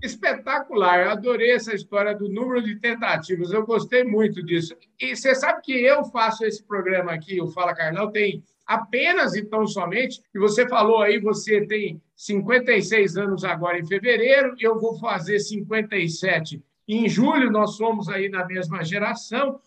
Espetacular. 0.02 1.05
Eu 1.05 1.11
adorei 1.11 1.52
essa 1.52 1.75
história 1.75 2.17
do 2.17 2.31
número 2.31 2.62
de 2.62 2.81
tentativas. 2.81 3.52
Eu 3.52 3.67
gostei 3.67 4.02
muito 4.02 4.43
disso. 4.43 4.75
E 4.99 5.14
você 5.14 5.35
sabe 5.35 5.61
que 5.61 5.73
eu 5.73 6.02
faço 6.07 6.47
esse 6.47 6.67
programa 6.67 7.12
aqui, 7.12 7.43
o 7.43 7.49
Fala 7.49 7.75
Carnal, 7.75 8.11
tem 8.11 8.43
apenas 8.68 9.34
e 9.34 9.42
tão 9.42 9.66
somente, 9.66 10.22
e 10.34 10.38
você 10.38 10.68
falou 10.68 11.00
aí, 11.00 11.18
você 11.18 11.66
tem 11.66 12.02
56 12.14 13.16
anos 13.16 13.42
agora 13.42 13.78
em 13.78 13.87
fevereiro, 13.87 14.54
eu 14.60 14.78
vou 14.78 14.98
fazer 14.98 15.40
57 15.40 16.62
em 16.87 17.08
julho, 17.08 17.50
nós 17.50 17.76
somos 17.76 18.08
aí 18.08 18.28
na 18.28 18.44
mesma 18.46 18.84
geração, 18.84 19.58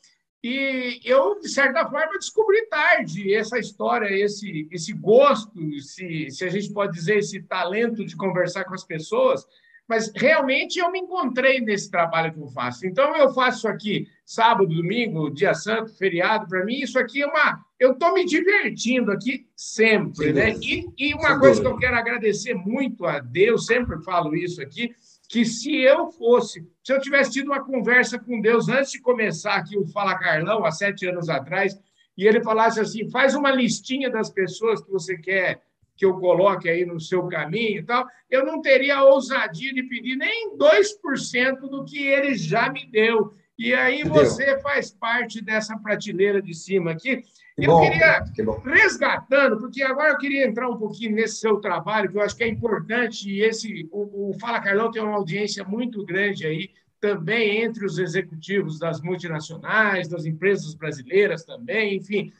E 0.43 0.99
eu, 1.03 1.39
de 1.39 1.49
certa 1.49 1.87
forma, 1.87 2.17
descobri 2.17 2.65
tarde 2.65 3.31
essa 3.31 3.59
história, 3.59 4.09
esse, 4.11 4.67
esse 4.71 4.91
gosto, 4.91 5.51
se, 5.79 6.31
se 6.31 6.43
a 6.43 6.49
gente 6.49 6.73
pode 6.73 6.93
dizer, 6.93 7.19
esse 7.19 7.43
talento 7.43 8.03
de 8.03 8.15
conversar 8.15 8.65
com 8.65 8.73
as 8.73 8.83
pessoas. 8.83 9.45
Mas 9.91 10.09
realmente 10.15 10.79
eu 10.79 10.89
me 10.89 10.99
encontrei 10.99 11.59
nesse 11.59 11.91
trabalho 11.91 12.31
que 12.31 12.39
eu 12.39 12.47
faço. 12.47 12.87
Então, 12.87 13.13
eu 13.17 13.33
faço 13.33 13.67
aqui 13.67 14.07
sábado, 14.25 14.73
domingo, 14.73 15.29
dia 15.29 15.53
santo, 15.53 15.93
feriado. 15.97 16.47
Para 16.47 16.63
mim, 16.63 16.79
isso 16.79 16.97
aqui 16.97 17.21
é 17.21 17.27
uma. 17.27 17.59
Eu 17.77 17.91
estou 17.91 18.13
me 18.13 18.23
divertindo 18.23 19.11
aqui 19.11 19.45
sempre. 19.53 20.31
Né? 20.31 20.55
E, 20.61 20.87
e 20.97 21.13
uma 21.13 21.31
Sem 21.31 21.39
coisa 21.39 21.59
que 21.59 21.67
eu 21.67 21.77
quero 21.77 21.97
agradecer 21.97 22.53
muito 22.53 23.05
a 23.05 23.19
Deus, 23.19 23.65
sempre 23.65 24.01
falo 24.01 24.33
isso 24.33 24.61
aqui, 24.61 24.95
que 25.27 25.43
se 25.43 25.75
eu 25.75 26.09
fosse, 26.09 26.65
se 26.81 26.93
eu 26.93 27.01
tivesse 27.01 27.31
tido 27.31 27.47
uma 27.47 27.61
conversa 27.61 28.17
com 28.17 28.39
Deus 28.39 28.69
antes 28.69 28.93
de 28.93 29.01
começar 29.01 29.55
aqui 29.55 29.77
o 29.77 29.85
Fala 29.85 30.17
Carlão, 30.17 30.63
há 30.63 30.71
sete 30.71 31.05
anos 31.05 31.27
atrás, 31.27 31.77
e 32.17 32.25
ele 32.25 32.41
falasse 32.41 32.79
assim: 32.79 33.09
faz 33.09 33.35
uma 33.35 33.51
listinha 33.51 34.09
das 34.09 34.29
pessoas 34.29 34.81
que 34.81 34.89
você 34.89 35.17
quer 35.17 35.61
que 35.95 36.05
eu 36.05 36.15
coloque 36.15 36.69
aí 36.69 36.85
no 36.85 36.99
seu 36.99 37.27
caminho 37.27 37.79
e 37.79 37.83
tal, 37.83 38.05
eu 38.29 38.45
não 38.45 38.61
teria 38.61 38.97
a 38.97 39.03
ousadia 39.03 39.73
de 39.73 39.83
pedir 39.83 40.15
nem 40.15 40.57
2% 40.57 41.59
do 41.69 41.85
que 41.85 42.01
ele 42.01 42.35
já 42.35 42.71
me 42.71 42.89
deu. 42.89 43.33
E 43.57 43.73
aí 43.75 44.03
você 44.03 44.59
faz 44.59 44.89
parte 44.91 45.39
dessa 45.43 45.77
prateleira 45.77 46.41
de 46.41 46.53
cima 46.53 46.91
aqui. 46.91 47.17
Que 47.55 47.65
eu 47.65 47.71
bom, 47.71 47.81
queria, 47.81 48.23
que 48.33 48.69
resgatando, 48.69 49.59
porque 49.59 49.83
agora 49.83 50.13
eu 50.13 50.17
queria 50.17 50.47
entrar 50.47 50.67
um 50.67 50.77
pouquinho 50.77 51.13
nesse 51.13 51.35
seu 51.35 51.57
trabalho, 51.57 52.09
que 52.09 52.17
eu 52.17 52.21
acho 52.21 52.35
que 52.35 52.43
é 52.43 52.47
importante, 52.47 53.29
e 53.29 53.43
esse, 53.43 53.87
o, 53.91 54.31
o 54.31 54.33
Fala 54.39 54.61
Carlão 54.61 54.89
tem 54.89 55.01
uma 55.03 55.15
audiência 55.15 55.63
muito 55.63 56.03
grande 56.03 56.47
aí, 56.47 56.71
também 56.99 57.63
entre 57.63 57.85
os 57.85 57.97
executivos 57.97 58.79
das 58.79 59.01
multinacionais, 59.01 60.07
das 60.07 60.25
empresas 60.25 60.73
brasileiras 60.73 61.43
também, 61.43 61.97
enfim. 61.97 62.31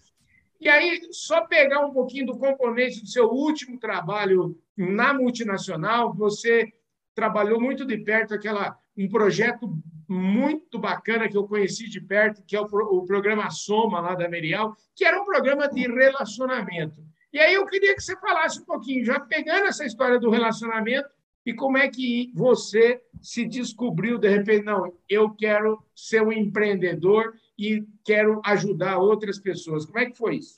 E 0.62 0.70
aí, 0.70 1.02
só 1.12 1.42
pegar 1.48 1.84
um 1.84 1.92
pouquinho 1.92 2.28
do 2.28 2.38
componente 2.38 3.02
do 3.02 3.08
seu 3.08 3.26
último 3.26 3.80
trabalho 3.80 4.56
na 4.78 5.12
multinacional, 5.12 6.14
você 6.14 6.72
trabalhou 7.16 7.60
muito 7.60 7.84
de 7.84 7.98
perto 7.98 8.36
aquela 8.36 8.78
um 8.96 9.10
projeto 9.10 9.74
muito 10.08 10.78
bacana 10.78 11.28
que 11.28 11.36
eu 11.36 11.48
conheci 11.48 11.90
de 11.90 12.00
perto, 12.00 12.44
que 12.46 12.56
é 12.56 12.62
o, 12.62 12.66
o 12.66 13.06
programa 13.06 13.50
Soma 13.50 14.00
lá 14.02 14.14
da 14.14 14.30
Merial, 14.30 14.76
que 14.96 15.04
era 15.04 15.20
um 15.20 15.26
programa 15.26 15.68
de 15.68 15.82
relacionamento. 15.88 17.02
E 17.34 17.40
aí 17.40 17.54
eu 17.54 17.66
queria 17.66 17.96
que 17.96 18.02
você 18.02 18.16
falasse 18.18 18.60
um 18.60 18.66
pouquinho, 18.66 19.04
já 19.04 19.20
pegando 19.20 19.66
essa 19.66 19.86
história 19.86 20.20
do 20.20 20.30
relacionamento, 20.30 21.10
e 21.44 21.54
como 21.54 21.78
é 21.78 21.90
que 21.90 22.32
você 22.36 23.02
se 23.20 23.46
descobriu, 23.46 24.20
de 24.20 24.30
repente, 24.30 24.64
não, 24.64 24.94
eu 25.10 25.32
quero 25.32 25.82
ser 25.96 26.22
um 26.22 26.32
empreendedor 26.32 27.34
e 27.62 27.86
quero 28.04 28.42
ajudar 28.44 28.98
outras 28.98 29.38
pessoas. 29.38 29.86
Como 29.86 30.00
é 30.00 30.08
que 30.08 30.18
foi 30.18 30.38
isso? 30.38 30.56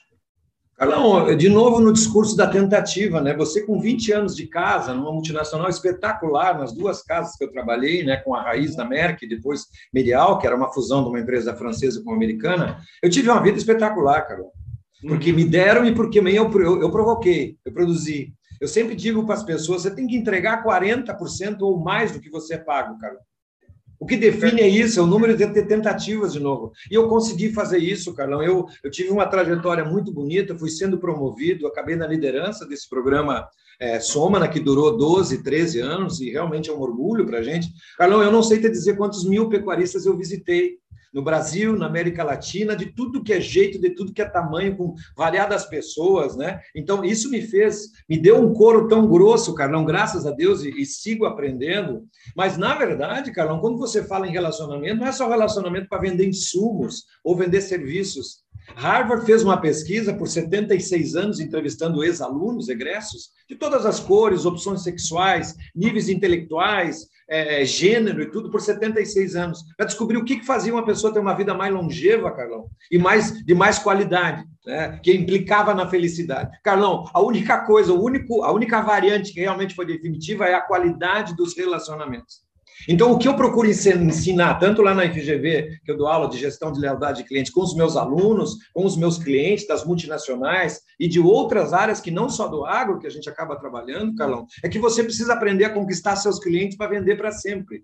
Carlão, 0.76 1.36
de 1.36 1.50
novo 1.50 1.80
no 1.80 1.94
discurso 1.94 2.36
da 2.36 2.48
tentativa, 2.48 3.22
né? 3.22 3.36
Você 3.36 3.64
com 3.64 3.80
20 3.80 4.12
anos 4.12 4.36
de 4.36 4.48
casa, 4.48 4.94
numa 4.94 5.12
multinacional 5.12 5.70
espetacular, 5.70 6.58
nas 6.58 6.74
duas 6.74 7.04
casas 7.04 7.36
que 7.36 7.44
eu 7.44 7.52
trabalhei, 7.52 8.04
né, 8.04 8.18
com 8.18 8.34
a 8.34 8.42
raiz 8.42 8.76
da 8.76 8.84
Merck, 8.84 9.28
depois 9.28 9.68
Medial, 9.94 10.40
que 10.40 10.48
era 10.48 10.56
uma 10.56 10.74
fusão 10.74 11.04
de 11.04 11.10
uma 11.10 11.20
empresa 11.20 11.54
francesa 11.56 12.02
com 12.02 12.10
uma 12.10 12.16
americana, 12.16 12.80
eu 13.04 13.10
tive 13.10 13.30
uma 13.30 13.42
vida 13.42 13.58
espetacular, 13.58 14.28
Carlão. 14.28 14.50
Porque 15.08 15.32
me 15.32 15.46
deram 15.46 15.86
e 15.86 15.94
porque 15.94 16.20
eu, 16.20 16.26
eu, 16.26 16.82
eu 16.82 16.92
provoquei, 16.92 17.58
eu 17.64 17.72
produzi. 17.72 18.34
Eu 18.60 18.68
sempre 18.68 18.96
digo 18.96 19.26
para 19.26 19.36
as 19.36 19.44
pessoas, 19.44 19.84
você 19.84 19.92
tem 19.94 20.08
que 20.08 20.16
entregar 20.16 20.64
40% 20.64 21.58
ou 21.62 21.80
mais 21.80 22.14
do 22.14 22.20
que 22.20 22.30
você 22.30 22.56
é 22.56 22.58
pago, 22.58 22.98
Carlão. 22.98 23.22
O 24.04 24.06
que 24.06 24.18
define 24.18 24.60
é 24.60 24.68
isso, 24.68 25.00
é 25.00 25.02
o 25.02 25.08
número 25.08 25.34
de 25.34 25.48
tentativas 25.64 26.34
de 26.34 26.40
novo. 26.42 26.74
E 26.92 26.94
eu 26.94 27.08
consegui 27.08 27.54
fazer 27.54 27.78
isso, 27.78 28.14
Carlão. 28.14 28.44
Eu, 28.44 28.66
eu 28.84 28.92
tive 28.92 29.10
uma 29.10 29.26
trajetória 29.26 29.86
muito 29.86 30.12
bonita, 30.12 30.58
fui 30.58 30.70
sendo 30.70 30.98
promovido, 30.98 31.66
acabei 31.66 31.96
na 31.96 32.06
liderança 32.06 32.68
desse 32.68 32.90
programa 32.90 33.48
é, 33.80 34.02
Somana, 34.02 34.50
que 34.50 34.60
durou 34.60 34.98
12, 34.98 35.42
13 35.42 35.80
anos, 35.80 36.20
e 36.20 36.30
realmente 36.30 36.70
é 36.70 36.74
um 36.74 36.82
orgulho 36.82 37.26
para 37.26 37.40
a 37.40 37.42
gente. 37.42 37.70
Carlão, 37.98 38.22
eu 38.22 38.30
não 38.30 38.44
sei 38.44 38.60
te 38.60 38.70
dizer 38.70 38.98
quantos 38.98 39.24
mil 39.24 39.48
pecuaristas 39.48 40.06
eu 40.06 40.18
visitei 40.18 40.80
no 41.14 41.22
Brasil, 41.22 41.78
na 41.78 41.86
América 41.86 42.24
Latina, 42.24 42.76
de 42.76 42.88
tudo 42.88 43.24
que 43.24 43.32
é 43.32 43.40
jeito, 43.40 43.80
de 43.80 43.92
tudo 43.92 44.12
que 44.12 44.22
é 44.22 44.26
tamanho, 44.26 44.76
com 44.76 44.96
variadas 45.16 45.66
pessoas, 45.66 46.36
né? 46.36 46.60
Então, 46.76 47.04
isso 47.04 47.30
me 47.30 47.42
fez, 47.42 47.92
me 48.10 48.18
deu 48.18 48.42
um 48.42 48.54
couro 48.54 48.88
tão 48.88 49.08
grosso, 49.08 49.54
Carlão, 49.54 49.86
graças 49.86 50.26
a 50.26 50.32
Deus, 50.32 50.64
e, 50.64 50.70
e 50.70 50.86
sigo 50.86 51.26
aprendendo. 51.26 52.04
Mas, 52.36 52.58
na 52.58 52.76
verdade, 52.76 53.32
Carlão, 53.32 53.60
quando 53.60 53.78
você 53.78 54.04
fala 54.04 54.28
em 54.28 54.32
relacionamento, 54.32 55.00
não 55.00 55.08
é 55.08 55.12
só 55.12 55.30
relacionamento 55.30 55.88
para 55.88 56.02
vender 56.02 56.28
insumos 56.28 57.06
ou 57.24 57.36
vender 57.36 57.62
serviços. 57.62 58.43
Harvard 58.76 59.26
fez 59.26 59.44
uma 59.44 59.58
pesquisa 59.58 60.14
por 60.14 60.28
76 60.28 61.16
anos, 61.16 61.40
entrevistando 61.40 62.04
ex-alunos, 62.04 62.70
egressos, 62.70 63.30
de 63.48 63.56
todas 63.56 63.86
as 63.86 64.00
cores, 64.00 64.46
opções 64.46 64.84
sexuais, 64.84 65.56
níveis 65.76 66.10
intelectuais, 66.10 67.08
é, 67.30 67.62
é, 67.62 67.66
gênero 67.66 68.22
e 68.22 68.30
tudo 68.30 68.52
por 68.52 68.62
76 68.62 69.36
anos, 69.36 69.64
para 69.78 69.86
descobrir 69.86 70.18
o 70.18 70.26
que, 70.26 70.44
fazia 70.44 70.74
uma 70.74 70.86
pessoa 70.86 71.14
ter 71.14 71.20
uma 71.20 71.34
vida 71.34 71.54
mais 71.54 71.74
longeva, 71.74 72.32
Carlão, 72.32 72.68
e 72.92 72.98
mais 72.98 73.32
de 73.44 73.56
mais 73.56 73.80
qualidade, 73.80 74.44
né, 74.66 75.00
que 75.02 75.14
implicava 75.14 75.74
na 75.74 75.88
felicidade. 75.90 76.58
Carlão, 76.64 77.10
a 77.14 77.22
única 77.22 77.66
coisa, 77.66 77.94
o 77.94 78.04
único, 78.04 78.44
a 78.44 78.52
única 78.52 78.82
variante 78.82 79.34
que 79.34 79.40
realmente 79.40 79.74
foi 79.74 79.86
definitiva 79.86 80.46
é 80.46 80.54
a 80.54 80.62
qualidade 80.62 81.36
dos 81.36 81.56
relacionamentos. 81.56 82.42
Então, 82.88 83.12
o 83.12 83.18
que 83.18 83.28
eu 83.28 83.36
procuro 83.36 83.68
ensinar, 83.68 84.56
tanto 84.56 84.82
lá 84.82 84.94
na 84.94 85.04
FGV, 85.04 85.80
que 85.84 85.92
eu 85.92 85.98
dou 85.98 86.08
aula 86.08 86.30
de 86.30 86.38
gestão 86.38 86.72
de 86.72 86.80
lealdade 86.80 87.22
de 87.22 87.28
cliente, 87.28 87.52
com 87.52 87.62
os 87.62 87.76
meus 87.76 87.96
alunos, 87.96 88.58
com 88.74 88.86
os 88.86 88.98
meus 88.98 89.18
clientes 89.18 89.68
das 89.68 89.86
multinacionais 89.86 90.82
e 91.00 91.08
de 91.08 91.20
outras 91.20 91.74
áreas 91.74 92.02
que 92.02 92.12
não 92.12 92.30
só 92.30 92.48
do 92.48 92.66
agro, 92.66 93.00
que 93.00 93.08
a 93.08 93.10
gente 93.10 93.30
acaba 93.30 93.56
trabalhando, 93.56 94.16
Carlão, 94.16 94.46
é 94.64 94.70
que 94.70 94.80
você 94.80 95.04
precisa 95.04 95.34
aprender 95.34 95.66
a 95.66 95.74
conquistar 95.74 96.16
seus 96.16 96.40
clientes 96.40 96.78
para 96.78 96.90
vender 96.90 97.16
para 97.16 97.32
sempre. 97.32 97.84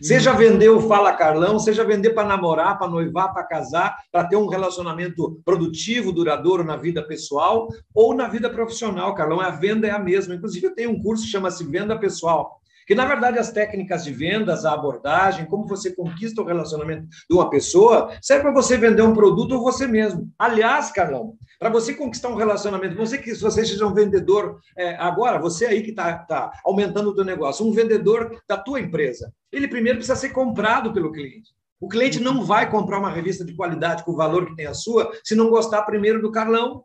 Seja 0.00 0.32
vender 0.32 0.68
o 0.68 0.80
Fala 0.80 1.12
Carlão, 1.12 1.58
seja 1.58 1.84
vender 1.84 2.10
para 2.10 2.28
namorar, 2.28 2.78
para 2.78 2.88
noivar, 2.88 3.32
para 3.32 3.42
casar, 3.42 3.96
para 4.12 4.24
ter 4.24 4.36
um 4.36 4.46
relacionamento 4.46 5.40
produtivo, 5.44 6.12
duradouro 6.12 6.62
na 6.62 6.76
vida 6.76 7.02
pessoal 7.02 7.68
ou 7.92 8.14
na 8.14 8.28
vida 8.28 8.48
profissional, 8.48 9.14
Carlão. 9.14 9.40
A 9.40 9.50
venda 9.50 9.88
é 9.88 9.90
a 9.90 9.98
mesma. 9.98 10.34
Inclusive, 10.34 10.66
eu 10.66 10.74
tenho 10.74 10.90
um 10.90 11.02
curso 11.02 11.24
que 11.24 11.30
chama-se 11.30 11.64
Venda 11.64 11.98
Pessoal 11.98 12.59
que, 12.90 12.94
na 12.96 13.04
verdade, 13.04 13.38
as 13.38 13.52
técnicas 13.52 14.02
de 14.02 14.12
vendas, 14.12 14.64
a 14.64 14.72
abordagem, 14.72 15.46
como 15.46 15.64
você 15.64 15.94
conquista 15.94 16.42
o 16.42 16.44
relacionamento 16.44 17.06
de 17.06 17.36
uma 17.36 17.48
pessoa, 17.48 18.10
serve 18.20 18.42
para 18.42 18.52
você 18.52 18.76
vender 18.76 19.02
um 19.02 19.14
produto 19.14 19.52
ou 19.52 19.62
você 19.62 19.86
mesmo. 19.86 20.28
Aliás, 20.36 20.90
Carlão, 20.90 21.36
para 21.56 21.70
você 21.70 21.94
conquistar 21.94 22.30
um 22.30 22.34
relacionamento, 22.34 22.96
você 22.96 23.16
que 23.16 23.32
se 23.32 23.40
você 23.40 23.64
seja 23.64 23.86
um 23.86 23.94
vendedor 23.94 24.58
é, 24.76 24.96
agora, 24.96 25.38
você 25.38 25.66
aí 25.66 25.84
que 25.84 25.90
está 25.90 26.18
tá 26.18 26.50
aumentando 26.64 27.10
o 27.10 27.14
teu 27.14 27.24
negócio, 27.24 27.64
um 27.64 27.70
vendedor 27.70 28.42
da 28.48 28.56
tua 28.56 28.80
empresa, 28.80 29.32
ele 29.52 29.68
primeiro 29.68 29.98
precisa 29.98 30.18
ser 30.18 30.30
comprado 30.30 30.92
pelo 30.92 31.12
cliente. 31.12 31.54
O 31.80 31.88
cliente 31.88 32.20
não 32.20 32.44
vai 32.44 32.68
comprar 32.68 32.98
uma 32.98 33.08
revista 33.08 33.44
de 33.44 33.54
qualidade 33.54 34.04
com 34.04 34.10
o 34.10 34.16
valor 34.16 34.46
que 34.46 34.56
tem 34.56 34.66
a 34.66 34.74
sua 34.74 35.12
se 35.22 35.36
não 35.36 35.48
gostar 35.48 35.82
primeiro 35.82 36.20
do 36.20 36.32
Carlão, 36.32 36.84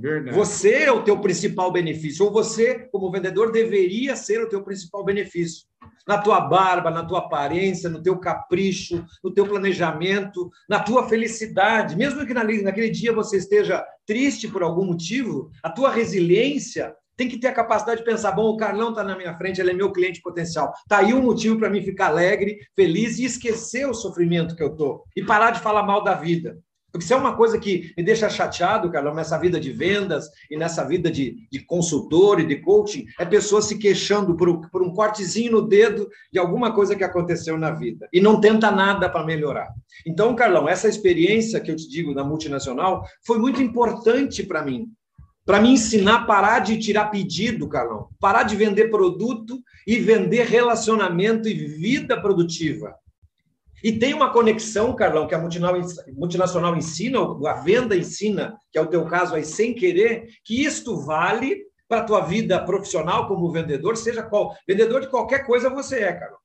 Verdade. 0.00 0.36
Você 0.36 0.84
é 0.84 0.92
o 0.92 1.02
teu 1.02 1.18
principal 1.20 1.72
benefício, 1.72 2.24
ou 2.24 2.30
você, 2.30 2.88
como 2.92 3.10
vendedor, 3.10 3.50
deveria 3.50 4.14
ser 4.14 4.40
o 4.40 4.48
teu 4.48 4.62
principal 4.62 5.04
benefício. 5.04 5.66
Na 6.06 6.18
tua 6.18 6.40
barba, 6.40 6.90
na 6.90 7.04
tua 7.04 7.18
aparência, 7.18 7.90
no 7.90 8.00
teu 8.00 8.18
capricho, 8.18 9.04
no 9.22 9.32
teu 9.32 9.46
planejamento, 9.46 10.50
na 10.68 10.80
tua 10.80 11.08
felicidade. 11.08 11.96
Mesmo 11.96 12.24
que 12.24 12.32
naquele 12.32 12.90
dia 12.90 13.12
você 13.12 13.38
esteja 13.38 13.84
triste 14.06 14.46
por 14.46 14.62
algum 14.62 14.84
motivo, 14.84 15.50
a 15.62 15.68
tua 15.68 15.90
resiliência 15.90 16.94
tem 17.16 17.28
que 17.28 17.38
ter 17.38 17.48
a 17.48 17.52
capacidade 17.52 18.00
de 18.00 18.06
pensar: 18.06 18.30
bom, 18.32 18.48
o 18.50 18.56
Carlão 18.56 18.90
está 18.90 19.02
na 19.02 19.16
minha 19.16 19.36
frente, 19.36 19.60
ele 19.60 19.72
é 19.72 19.74
meu 19.74 19.90
cliente 19.90 20.22
potencial. 20.22 20.72
Está 20.78 20.98
aí 20.98 21.12
um 21.12 21.22
motivo 21.22 21.58
para 21.58 21.68
mim 21.68 21.82
ficar 21.82 22.06
alegre, 22.06 22.58
feliz 22.76 23.18
e 23.18 23.24
esquecer 23.24 23.86
o 23.86 23.94
sofrimento 23.94 24.54
que 24.54 24.62
eu 24.62 24.70
estou 24.70 25.02
e 25.16 25.24
parar 25.24 25.50
de 25.50 25.60
falar 25.60 25.82
mal 25.82 26.02
da 26.02 26.14
vida. 26.14 26.56
Porque 26.90 27.06
se 27.06 27.12
é 27.12 27.16
uma 27.16 27.36
coisa 27.36 27.58
que 27.58 27.92
me 27.96 28.02
deixa 28.02 28.30
chateado, 28.30 28.90
Carlão, 28.90 29.14
nessa 29.14 29.36
vida 29.36 29.60
de 29.60 29.70
vendas 29.70 30.30
e 30.50 30.56
nessa 30.56 30.84
vida 30.84 31.10
de, 31.10 31.46
de 31.50 31.60
consultor 31.60 32.40
e 32.40 32.46
de 32.46 32.56
coaching, 32.56 33.04
é 33.18 33.26
pessoas 33.26 33.66
se 33.66 33.78
queixando 33.78 34.34
por, 34.34 34.70
por 34.70 34.82
um 34.82 34.92
cortezinho 34.92 35.52
no 35.52 35.62
dedo 35.62 36.08
de 36.32 36.38
alguma 36.38 36.72
coisa 36.72 36.96
que 36.96 37.04
aconteceu 37.04 37.58
na 37.58 37.70
vida 37.70 38.08
e 38.12 38.20
não 38.20 38.40
tenta 38.40 38.70
nada 38.70 39.08
para 39.08 39.24
melhorar. 39.24 39.68
Então, 40.06 40.34
Carlão, 40.34 40.68
essa 40.68 40.88
experiência 40.88 41.60
que 41.60 41.70
eu 41.70 41.76
te 41.76 41.88
digo 41.88 42.14
da 42.14 42.24
multinacional 42.24 43.04
foi 43.24 43.38
muito 43.38 43.60
importante 43.60 44.42
para 44.42 44.64
mim. 44.64 44.88
Para 45.44 45.60
me 45.60 45.70
ensinar 45.70 46.14
a 46.14 46.24
parar 46.24 46.58
de 46.60 46.78
tirar 46.78 47.06
pedido, 47.06 47.68
Carlão, 47.68 48.08
parar 48.20 48.42
de 48.42 48.54
vender 48.54 48.90
produto 48.90 49.58
e 49.86 49.98
vender 49.98 50.44
relacionamento 50.44 51.48
e 51.48 51.54
vida 51.54 52.20
produtiva. 52.20 52.94
E 53.82 53.92
tem 53.92 54.14
uma 54.14 54.32
conexão, 54.32 54.94
Carlão, 54.94 55.26
que 55.26 55.34
a 55.34 55.38
multinacional 55.38 56.76
ensina, 56.76 57.18
a 57.46 57.54
venda 57.54 57.96
ensina, 57.96 58.56
que 58.72 58.78
é 58.78 58.82
o 58.82 58.86
teu 58.86 59.04
caso 59.06 59.34
aí, 59.34 59.44
sem 59.44 59.74
querer, 59.74 60.28
que 60.44 60.64
isto 60.64 60.96
vale 61.04 61.68
para 61.88 62.00
a 62.00 62.04
tua 62.04 62.20
vida 62.20 62.62
profissional 62.62 63.26
como 63.26 63.50
vendedor, 63.50 63.96
seja 63.96 64.22
qual 64.22 64.54
vendedor 64.66 65.00
de 65.00 65.08
qualquer 65.08 65.46
coisa 65.46 65.70
você 65.70 66.00
é, 66.00 66.12
Carlão. 66.12 66.38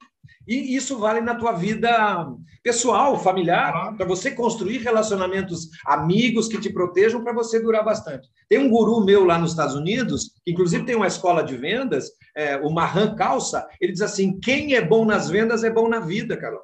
E 0.47 0.75
isso 0.75 0.97
vale 0.97 1.21
na 1.21 1.35
tua 1.35 1.53
vida 1.53 2.27
pessoal, 2.61 3.17
familiar, 3.17 3.95
para 3.95 4.05
você 4.05 4.31
construir 4.31 4.79
relacionamentos 4.79 5.69
amigos 5.85 6.47
que 6.47 6.59
te 6.59 6.71
protejam 6.71 7.23
para 7.23 7.33
você 7.33 7.61
durar 7.61 7.83
bastante. 7.83 8.27
Tem 8.49 8.59
um 8.59 8.69
guru 8.69 9.05
meu 9.05 9.23
lá 9.23 9.37
nos 9.37 9.51
Estados 9.51 9.75
Unidos, 9.75 10.31
que 10.43 10.51
inclusive 10.51 10.85
tem 10.85 10.95
uma 10.95 11.07
escola 11.07 11.43
de 11.43 11.55
vendas, 11.55 12.09
é, 12.35 12.57
o 12.57 12.69
Mahan 12.69 13.15
Calça, 13.15 13.65
ele 13.79 13.93
diz 13.93 14.01
assim: 14.01 14.37
quem 14.39 14.75
é 14.75 14.81
bom 14.81 15.05
nas 15.05 15.29
vendas 15.29 15.63
é 15.63 15.69
bom 15.69 15.87
na 15.87 15.99
vida, 15.99 16.35
Carol. 16.35 16.61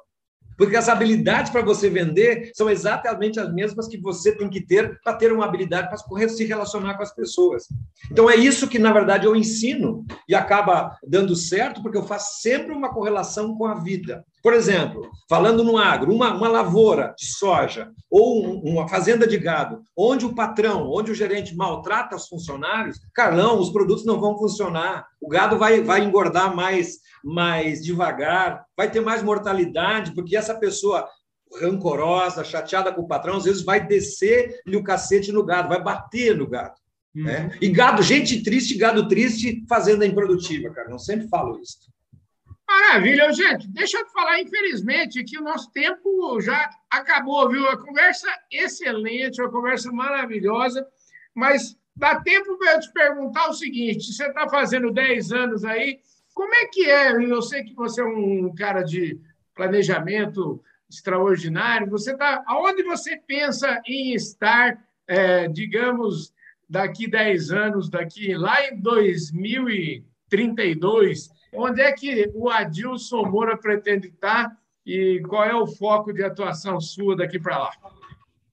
Porque 0.60 0.76
as 0.76 0.90
habilidades 0.90 1.50
para 1.50 1.62
você 1.62 1.88
vender 1.88 2.50
são 2.52 2.68
exatamente 2.68 3.40
as 3.40 3.50
mesmas 3.50 3.88
que 3.88 3.96
você 3.96 4.36
tem 4.36 4.46
que 4.50 4.60
ter 4.60 5.00
para 5.02 5.14
ter 5.14 5.32
uma 5.32 5.46
habilidade 5.46 5.88
para 5.88 6.28
se 6.28 6.44
relacionar 6.44 6.98
com 6.98 7.02
as 7.02 7.14
pessoas. 7.14 7.66
Então 8.12 8.28
é 8.28 8.36
isso 8.36 8.68
que, 8.68 8.78
na 8.78 8.92
verdade, 8.92 9.24
eu 9.24 9.34
ensino 9.34 10.04
e 10.28 10.34
acaba 10.34 10.98
dando 11.02 11.34
certo, 11.34 11.80
porque 11.80 11.96
eu 11.96 12.06
faço 12.06 12.42
sempre 12.42 12.74
uma 12.74 12.92
correlação 12.92 13.56
com 13.56 13.64
a 13.64 13.74
vida. 13.74 14.22
Por 14.42 14.54
exemplo, 14.54 15.10
falando 15.28 15.62
no 15.62 15.76
agro, 15.76 16.12
uma, 16.12 16.34
uma 16.34 16.48
lavoura 16.48 17.14
de 17.18 17.26
soja 17.26 17.90
ou 18.10 18.44
um, 18.44 18.72
uma 18.72 18.88
fazenda 18.88 19.26
de 19.26 19.36
gado, 19.36 19.82
onde 19.96 20.24
o 20.24 20.34
patrão, 20.34 20.90
onde 20.90 21.10
o 21.10 21.14
gerente 21.14 21.54
maltrata 21.54 22.16
os 22.16 22.26
funcionários, 22.26 22.98
Carlão, 23.14 23.60
os 23.60 23.70
produtos 23.70 24.04
não 24.04 24.20
vão 24.20 24.38
funcionar, 24.38 25.06
o 25.20 25.28
gado 25.28 25.58
vai, 25.58 25.82
vai 25.82 26.02
engordar 26.02 26.54
mais, 26.54 26.98
mais 27.22 27.82
devagar, 27.84 28.64
vai 28.76 28.90
ter 28.90 29.00
mais 29.00 29.22
mortalidade, 29.22 30.14
porque 30.14 30.36
essa 30.36 30.54
pessoa 30.54 31.06
rancorosa, 31.60 32.44
chateada 32.44 32.92
com 32.92 33.02
o 33.02 33.08
patrão, 33.08 33.36
às 33.36 33.44
vezes 33.44 33.62
vai 33.62 33.86
descer-lhe 33.86 34.76
o 34.76 34.84
cacete 34.84 35.32
no 35.32 35.44
gado, 35.44 35.68
vai 35.68 35.82
bater 35.82 36.36
no 36.36 36.48
gado. 36.48 36.74
Uhum. 37.14 37.24
Né? 37.24 37.50
E 37.60 37.68
gado, 37.68 38.02
gente 38.02 38.42
triste, 38.42 38.76
gado 38.76 39.08
triste, 39.08 39.64
fazenda 39.68 40.06
improdutiva, 40.06 40.70
cara. 40.70 40.88
Não 40.88 40.98
sempre 40.98 41.28
falo 41.28 41.58
isso. 41.60 41.90
Maravilha, 42.70 43.32
gente. 43.32 43.66
Deixa 43.66 43.98
eu 43.98 44.06
te 44.06 44.12
falar, 44.12 44.40
infelizmente, 44.40 45.24
que 45.24 45.36
o 45.36 45.42
nosso 45.42 45.72
tempo 45.72 46.40
já 46.40 46.70
acabou, 46.88 47.48
viu? 47.48 47.68
A 47.68 47.76
conversa 47.76 48.28
excelente, 48.48 49.42
uma 49.42 49.50
conversa 49.50 49.90
maravilhosa, 49.90 50.86
mas 51.34 51.76
dá 51.96 52.20
tempo 52.20 52.56
para 52.58 52.74
eu 52.74 52.80
te 52.80 52.92
perguntar 52.92 53.48
o 53.48 53.54
seguinte: 53.54 54.12
você 54.12 54.24
está 54.24 54.48
fazendo 54.48 54.92
10 54.92 55.32
anos 55.32 55.64
aí, 55.64 55.98
como 56.32 56.54
é 56.54 56.66
que 56.66 56.88
é? 56.88 57.10
Eu 57.10 57.42
sei 57.42 57.64
que 57.64 57.74
você 57.74 58.02
é 58.02 58.04
um 58.04 58.54
cara 58.54 58.82
de 58.82 59.20
planejamento 59.52 60.62
extraordinário. 60.88 61.90
Você 61.90 62.12
está, 62.12 62.44
aonde 62.46 62.84
você 62.84 63.16
pensa 63.16 63.82
em 63.84 64.14
estar, 64.14 64.80
é, 65.08 65.48
digamos, 65.48 66.32
daqui 66.68 67.10
10 67.10 67.50
anos, 67.50 67.90
daqui 67.90 68.32
lá 68.32 68.64
em 68.68 68.80
2032? 68.80 71.39
Onde 71.52 71.80
é 71.80 71.92
que 71.92 72.30
o 72.34 72.48
Adilson 72.48 73.24
Moura 73.24 73.56
pretende 73.56 74.08
estar 74.08 74.56
e 74.86 75.20
qual 75.28 75.44
é 75.44 75.54
o 75.54 75.66
foco 75.66 76.12
de 76.12 76.22
atuação 76.22 76.80
sua 76.80 77.16
daqui 77.16 77.38
para 77.38 77.58
lá? 77.58 77.70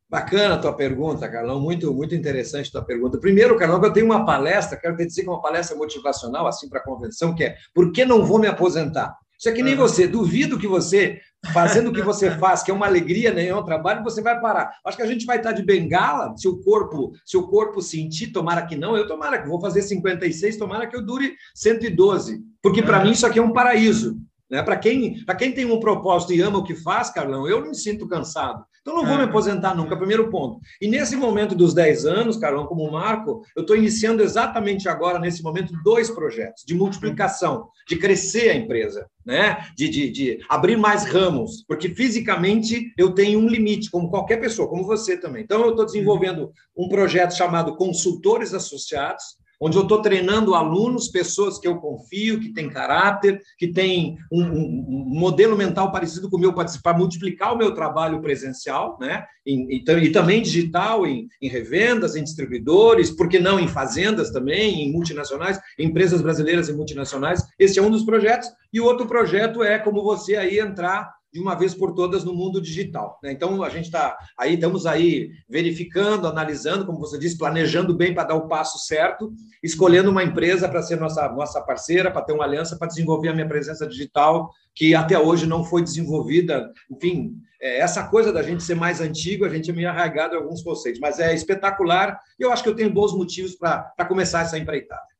Bacana 0.10 0.56
a 0.56 0.58
tua 0.58 0.74
pergunta, 0.74 1.28
Carlão. 1.30 1.60
Muito, 1.60 1.94
muito 1.94 2.16
interessante 2.16 2.70
a 2.70 2.72
tua 2.72 2.84
pergunta. 2.84 3.20
Primeiro, 3.20 3.58
Carlão, 3.58 3.84
eu 3.84 3.92
tenho 3.92 4.06
uma 4.06 4.26
palestra, 4.26 4.78
quero 4.78 4.96
te 4.96 5.06
dizer 5.06 5.24
que 5.24 5.30
é 5.30 5.32
uma 5.32 5.42
palestra 5.42 5.76
motivacional, 5.76 6.48
assim, 6.48 6.70
para 6.70 6.80
a 6.80 6.84
convenção, 6.84 7.36
que 7.36 7.44
é 7.44 7.58
Por 7.74 7.92
que 7.92 8.06
não 8.06 8.26
vou 8.26 8.40
me 8.40 8.48
aposentar? 8.48 9.18
Isso 9.38 9.50
é 9.50 9.52
que 9.52 9.62
nem 9.62 9.76
você. 9.76 10.08
Duvido 10.08 10.58
que 10.58 10.68
você, 10.68 11.20
fazendo 11.54 11.90
o 11.90 11.94
que 11.94 12.02
você 12.02 12.32
faz, 12.32 12.64
que 12.64 12.72
é 12.72 12.74
uma 12.74 12.88
alegria, 12.88 13.32
né, 13.32 13.48
é 13.48 13.56
um 13.56 13.64
trabalho, 13.64 14.04
você 14.04 14.22
vai 14.22 14.40
parar. 14.40 14.72
Acho 14.84 14.98
que 14.98 15.04
a 15.04 15.08
gente 15.08 15.26
vai 15.26 15.38
estar 15.38 15.52
de 15.52 15.62
bengala, 15.62 16.36
se 16.36 16.48
o 16.48 16.58
corpo, 16.62 17.12
se 17.24 17.38
o 17.38 17.48
corpo 17.48 17.82
sentir, 17.82 18.32
tomara 18.32 18.66
que 18.66 18.76
não, 18.76 18.98
eu 18.98 19.08
tomara 19.08 19.40
que 19.40 19.48
vou 19.48 19.62
fazer 19.62 19.84
56, 19.84 20.58
tomara 20.58 20.88
que 20.88 20.96
eu 20.96 21.06
dure 21.06 21.36
112. 21.54 22.42
Porque 22.68 22.84
para 22.84 23.02
mim 23.02 23.12
isso 23.12 23.26
aqui 23.26 23.40
é 23.40 23.42
um 23.42 23.54
paraíso. 23.54 24.18
Né? 24.52 24.62
Para 24.62 24.76
quem, 24.76 25.24
quem 25.38 25.54
tem 25.54 25.64
um 25.64 25.80
propósito 25.80 26.34
e 26.34 26.42
ama 26.42 26.58
o 26.58 26.64
que 26.66 26.76
faz, 26.76 27.10
Carlão, 27.10 27.48
eu 27.48 27.62
não 27.62 27.70
me 27.70 27.76
sinto 27.76 28.06
cansado. 28.06 28.62
Então, 28.82 28.94
não 28.94 29.06
vou 29.06 29.18
me 29.18 29.24
aposentar 29.24 29.74
nunca, 29.74 29.96
primeiro 29.96 30.30
ponto. 30.30 30.60
E 30.82 30.88
nesse 30.88 31.16
momento 31.16 31.56
dos 31.56 31.74
10 31.74 32.06
anos, 32.06 32.36
Carlão, 32.36 32.66
como 32.66 32.92
Marco, 32.92 33.42
eu 33.56 33.62
estou 33.62 33.76
iniciando 33.78 34.22
exatamente 34.22 34.90
agora, 34.90 35.18
nesse 35.18 35.42
momento, 35.42 35.74
dois 35.82 36.10
projetos 36.10 36.66
de 36.66 36.74
multiplicação, 36.74 37.70
de 37.88 37.96
crescer 37.96 38.50
a 38.50 38.56
empresa, 38.56 39.08
né? 39.26 39.66
de, 39.78 39.88
de, 39.88 40.10
de 40.10 40.40
abrir 40.50 40.76
mais 40.76 41.06
ramos, 41.06 41.64
porque 41.66 41.90
fisicamente 41.90 42.94
eu 42.98 43.12
tenho 43.12 43.40
um 43.40 43.48
limite, 43.48 43.90
como 43.90 44.10
qualquer 44.10 44.42
pessoa, 44.42 44.70
como 44.70 44.86
você 44.86 45.16
também. 45.16 45.44
Então, 45.44 45.62
eu 45.62 45.70
estou 45.70 45.86
desenvolvendo 45.86 46.52
um 46.76 46.90
projeto 46.90 47.34
chamado 47.34 47.78
Consultores 47.78 48.54
Associados, 48.54 49.38
onde 49.60 49.78
eu 49.78 49.84
estou 49.84 50.02
treinando 50.02 50.54
alunos, 50.54 51.08
pessoas 51.08 51.60
que 51.60 51.68
eu 51.68 51.78
confio, 51.78 52.40
que 52.40 52.54
têm 52.54 52.70
caráter, 52.70 53.42
que 53.58 53.68
têm 53.68 54.18
um, 54.32 54.44
um, 54.44 54.86
um 54.90 55.20
modelo 55.20 55.58
mental 55.58 55.92
parecido 55.92 56.30
com 56.30 56.38
o 56.38 56.40
meu 56.40 56.54
para 56.54 56.98
multiplicar 56.98 57.54
o 57.54 57.58
meu 57.58 57.74
trabalho 57.74 58.22
presencial, 58.22 58.98
né? 59.00 59.26
E, 59.46 59.78
e, 59.78 59.92
e 59.92 60.12
também 60.12 60.42
digital, 60.42 61.08
em, 61.08 61.28
em, 61.42 61.48
revendas, 61.48 62.16
em 62.16 62.24
distribuidores, 62.24 63.10
porque 63.10 63.40
não 63.40 63.60
em 63.60 63.68
fazendas 63.68 64.30
também, 64.32 64.84
em 64.84 64.92
multinacionais, 64.92 65.60
empresas 65.80 66.22
brasileiras 66.22 66.70
e 66.70 66.74
multinacionais. 66.74 67.44
Esse 67.58 67.80
é 67.80 67.82
um 67.82 67.90
dos 67.90 68.04
projetos. 68.04 68.50
E 68.72 68.82
o 68.82 68.86
outro 68.86 69.08
projeto 69.08 69.64
é 69.64 69.80
como 69.80 70.04
você 70.04 70.36
aí 70.36 70.60
entrar 70.60 71.17
de 71.32 71.40
uma 71.40 71.56
vez 71.56 71.74
por 71.74 71.94
todas 71.94 72.24
no 72.24 72.34
mundo 72.34 72.62
digital. 72.62 73.20
Né? 73.22 73.32
Então, 73.32 73.64
a 73.64 73.70
gente 73.70 73.86
está 73.86 74.18
aí, 74.38 74.56
estamos 74.56 74.86
aí 74.86 75.30
verificando, 75.48 76.28
analisando, 76.28 76.86
como 76.86 77.00
você 77.00 77.18
disse, 77.20 77.38
planejando 77.38 77.96
bem 77.96 78.14
para 78.14 78.30
dar 78.30 78.36
o 78.36 78.48
passo 78.48 78.80
certo, 78.80 79.34
escolhendo 79.62 80.10
uma 80.10 80.24
empresa 80.24 80.68
para 80.70 80.82
ser 80.82 81.00
nossa, 81.00 81.28
nossa 81.30 81.62
parceira, 81.62 82.12
para 82.12 82.22
ter 82.22 82.34
uma 82.34 82.44
aliança, 82.44 82.78
para 82.78 82.88
desenvolver 82.88 83.30
a 83.30 83.34
minha 83.34 83.48
presença 83.48 83.86
digital, 83.88 84.50
que 84.74 84.96
até 84.96 85.20
hoje 85.20 85.46
não 85.46 85.64
foi 85.64 85.82
desenvolvida. 85.82 86.72
Enfim, 86.90 87.36
é, 87.62 87.80
essa 87.80 88.08
coisa 88.08 88.32
da 88.32 88.44
gente 88.44 88.64
ser 88.64 88.76
mais 88.76 89.02
antigo, 89.02 89.46
a 89.46 89.50
gente 89.50 89.70
é 89.70 89.74
meio 89.74 89.90
arraigado 89.90 90.36
em 90.36 90.38
alguns 90.38 90.62
conceitos, 90.62 91.00
mas 91.00 91.20
é 91.20 91.34
espetacular 91.34 92.20
e 92.40 92.44
eu 92.44 92.52
acho 92.52 92.64
que 92.64 92.70
eu 92.70 92.76
tenho 92.76 92.94
bons 92.94 93.14
motivos 93.14 93.56
para 93.56 94.06
começar 94.08 94.42
essa 94.42 94.58
empreitada. 94.58 95.17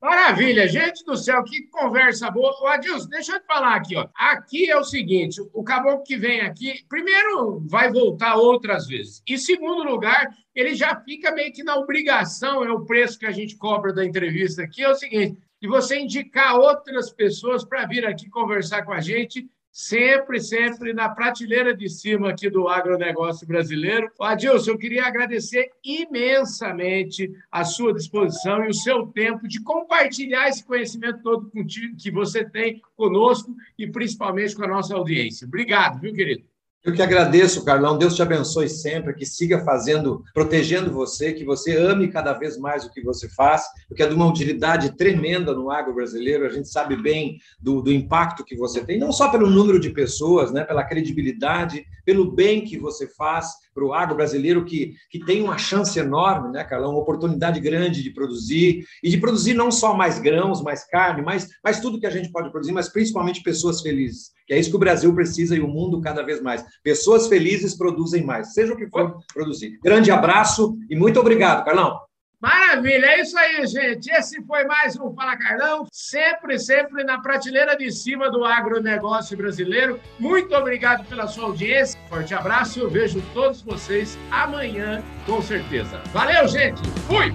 Maravilha, 0.00 0.68
gente 0.68 1.02
do 1.04 1.16
céu, 1.16 1.42
que 1.42 1.62
conversa 1.68 2.30
boa. 2.30 2.54
Ô, 2.60 2.66
Adilson, 2.66 3.08
deixa 3.08 3.32
eu 3.32 3.40
te 3.40 3.46
falar 3.46 3.76
aqui, 3.76 3.96
ó. 3.96 4.06
Aqui 4.14 4.70
é 4.70 4.76
o 4.76 4.84
seguinte: 4.84 5.40
o 5.52 5.64
caboclo 5.64 6.04
que 6.04 6.16
vem 6.16 6.42
aqui, 6.42 6.84
primeiro, 6.88 7.60
vai 7.66 7.90
voltar 7.90 8.36
outras 8.36 8.86
vezes. 8.86 9.22
E 9.26 9.38
segundo 9.38 9.82
lugar, 9.82 10.28
ele 10.54 10.74
já 10.74 10.94
fica 11.00 11.32
meio 11.32 11.52
que 11.52 11.64
na 11.64 11.76
obrigação, 11.76 12.62
é 12.62 12.70
o 12.70 12.84
preço 12.84 13.18
que 13.18 13.26
a 13.26 13.32
gente 13.32 13.56
cobra 13.56 13.92
da 13.92 14.04
entrevista 14.04 14.62
aqui, 14.62 14.82
é 14.82 14.90
o 14.90 14.94
seguinte: 14.94 15.40
de 15.60 15.66
você 15.66 15.98
indicar 15.98 16.56
outras 16.56 17.10
pessoas 17.10 17.64
para 17.64 17.86
vir 17.86 18.04
aqui 18.04 18.28
conversar 18.28 18.84
com 18.84 18.92
a 18.92 19.00
gente 19.00 19.48
sempre, 19.76 20.40
sempre 20.40 20.94
na 20.94 21.06
prateleira 21.10 21.76
de 21.76 21.86
cima 21.86 22.30
aqui 22.30 22.48
do 22.48 22.66
agronegócio 22.66 23.46
brasileiro. 23.46 24.10
Adilson, 24.18 24.70
eu 24.70 24.78
queria 24.78 25.04
agradecer 25.04 25.70
imensamente 25.84 27.30
a 27.52 27.62
sua 27.62 27.92
disposição 27.92 28.64
e 28.64 28.70
o 28.70 28.74
seu 28.74 29.06
tempo 29.08 29.46
de 29.46 29.62
compartilhar 29.62 30.48
esse 30.48 30.64
conhecimento 30.64 31.22
todo 31.22 31.50
contigo, 31.50 31.94
que 31.94 32.10
você 32.10 32.42
tem 32.42 32.80
conosco 32.96 33.54
e 33.78 33.86
principalmente 33.86 34.56
com 34.56 34.64
a 34.64 34.68
nossa 34.68 34.94
audiência. 34.94 35.46
Obrigado, 35.46 36.00
viu, 36.00 36.14
querido? 36.14 36.55
Eu 36.86 36.92
que 36.92 37.02
agradeço, 37.02 37.64
Carlão. 37.64 37.98
Deus 37.98 38.14
te 38.14 38.22
abençoe 38.22 38.68
sempre, 38.68 39.12
que 39.12 39.26
siga 39.26 39.64
fazendo, 39.64 40.22
protegendo 40.32 40.92
você, 40.92 41.32
que 41.32 41.44
você 41.44 41.76
ame 41.76 42.06
cada 42.06 42.32
vez 42.32 42.56
mais 42.56 42.84
o 42.84 42.92
que 42.92 43.02
você 43.02 43.28
faz, 43.28 43.64
porque 43.88 44.04
é 44.04 44.06
de 44.06 44.14
uma 44.14 44.28
utilidade 44.28 44.96
tremenda 44.96 45.52
no 45.52 45.68
agro 45.68 45.92
brasileiro. 45.92 46.46
A 46.46 46.48
gente 46.48 46.68
sabe 46.68 46.94
bem 46.96 47.40
do, 47.60 47.82
do 47.82 47.92
impacto 47.92 48.44
que 48.44 48.54
você 48.54 48.84
tem, 48.84 49.00
não 49.00 49.10
só 49.10 49.28
pelo 49.28 49.50
número 49.50 49.80
de 49.80 49.90
pessoas, 49.90 50.52
né, 50.52 50.62
pela 50.62 50.84
credibilidade, 50.84 51.84
pelo 52.06 52.30
bem 52.30 52.64
que 52.64 52.78
você 52.78 53.08
faz 53.08 53.48
para 53.74 53.84
o 53.84 53.92
agro 53.92 54.14
brasileiro, 54.14 54.64
que, 54.64 54.94
que 55.10 55.18
tem 55.18 55.42
uma 55.42 55.58
chance 55.58 55.98
enorme, 55.98 56.52
né, 56.52 56.62
Carlão? 56.62 56.92
Uma 56.92 57.00
oportunidade 57.00 57.60
grande 57.60 58.02
de 58.02 58.10
produzir, 58.10 58.86
e 59.02 59.10
de 59.10 59.18
produzir 59.18 59.52
não 59.52 59.70
só 59.72 59.94
mais 59.94 60.18
grãos, 60.20 60.62
mais 60.62 60.86
carne, 60.88 61.20
mas, 61.20 61.48
mas 61.62 61.80
tudo 61.80 61.98
que 61.98 62.06
a 62.06 62.10
gente 62.10 62.30
pode 62.30 62.50
produzir, 62.50 62.72
mas 62.72 62.88
principalmente 62.88 63.42
pessoas 63.42 63.82
felizes, 63.82 64.30
que 64.46 64.54
é 64.54 64.58
isso 64.58 64.70
que 64.70 64.76
o 64.76 64.80
Brasil 64.80 65.12
precisa 65.12 65.56
e 65.56 65.60
o 65.60 65.68
mundo 65.68 66.00
cada 66.00 66.22
vez 66.22 66.40
mais. 66.40 66.64
Pessoas 66.82 67.26
felizes 67.26 67.76
produzem 67.76 68.24
mais, 68.24 68.54
seja 68.54 68.72
o 68.72 68.76
que 68.76 68.88
for 68.88 69.18
produzir. 69.34 69.78
Grande 69.82 70.10
abraço 70.12 70.78
e 70.88 70.94
muito 70.94 71.18
obrigado, 71.18 71.64
Carlão. 71.64 72.05
Maravilha, 72.40 73.06
é 73.06 73.20
isso 73.22 73.38
aí, 73.38 73.66
gente. 73.66 74.10
Esse 74.10 74.42
foi 74.44 74.64
mais 74.64 74.98
um 74.98 75.12
Fala 75.14 75.38
Carlão, 75.38 75.86
sempre, 75.90 76.58
sempre 76.58 77.02
na 77.02 77.18
prateleira 77.18 77.74
de 77.74 77.90
cima 77.90 78.30
do 78.30 78.44
agronegócio 78.44 79.36
brasileiro. 79.36 79.98
Muito 80.18 80.54
obrigado 80.54 81.06
pela 81.08 81.26
sua 81.26 81.44
audiência. 81.46 81.98
Forte 82.10 82.34
abraço, 82.34 82.78
eu 82.78 82.90
vejo 82.90 83.22
todos 83.32 83.62
vocês 83.62 84.18
amanhã, 84.30 85.02
com 85.24 85.40
certeza. 85.40 85.98
Valeu, 86.12 86.46
gente. 86.46 86.80
Fui! 87.06 87.32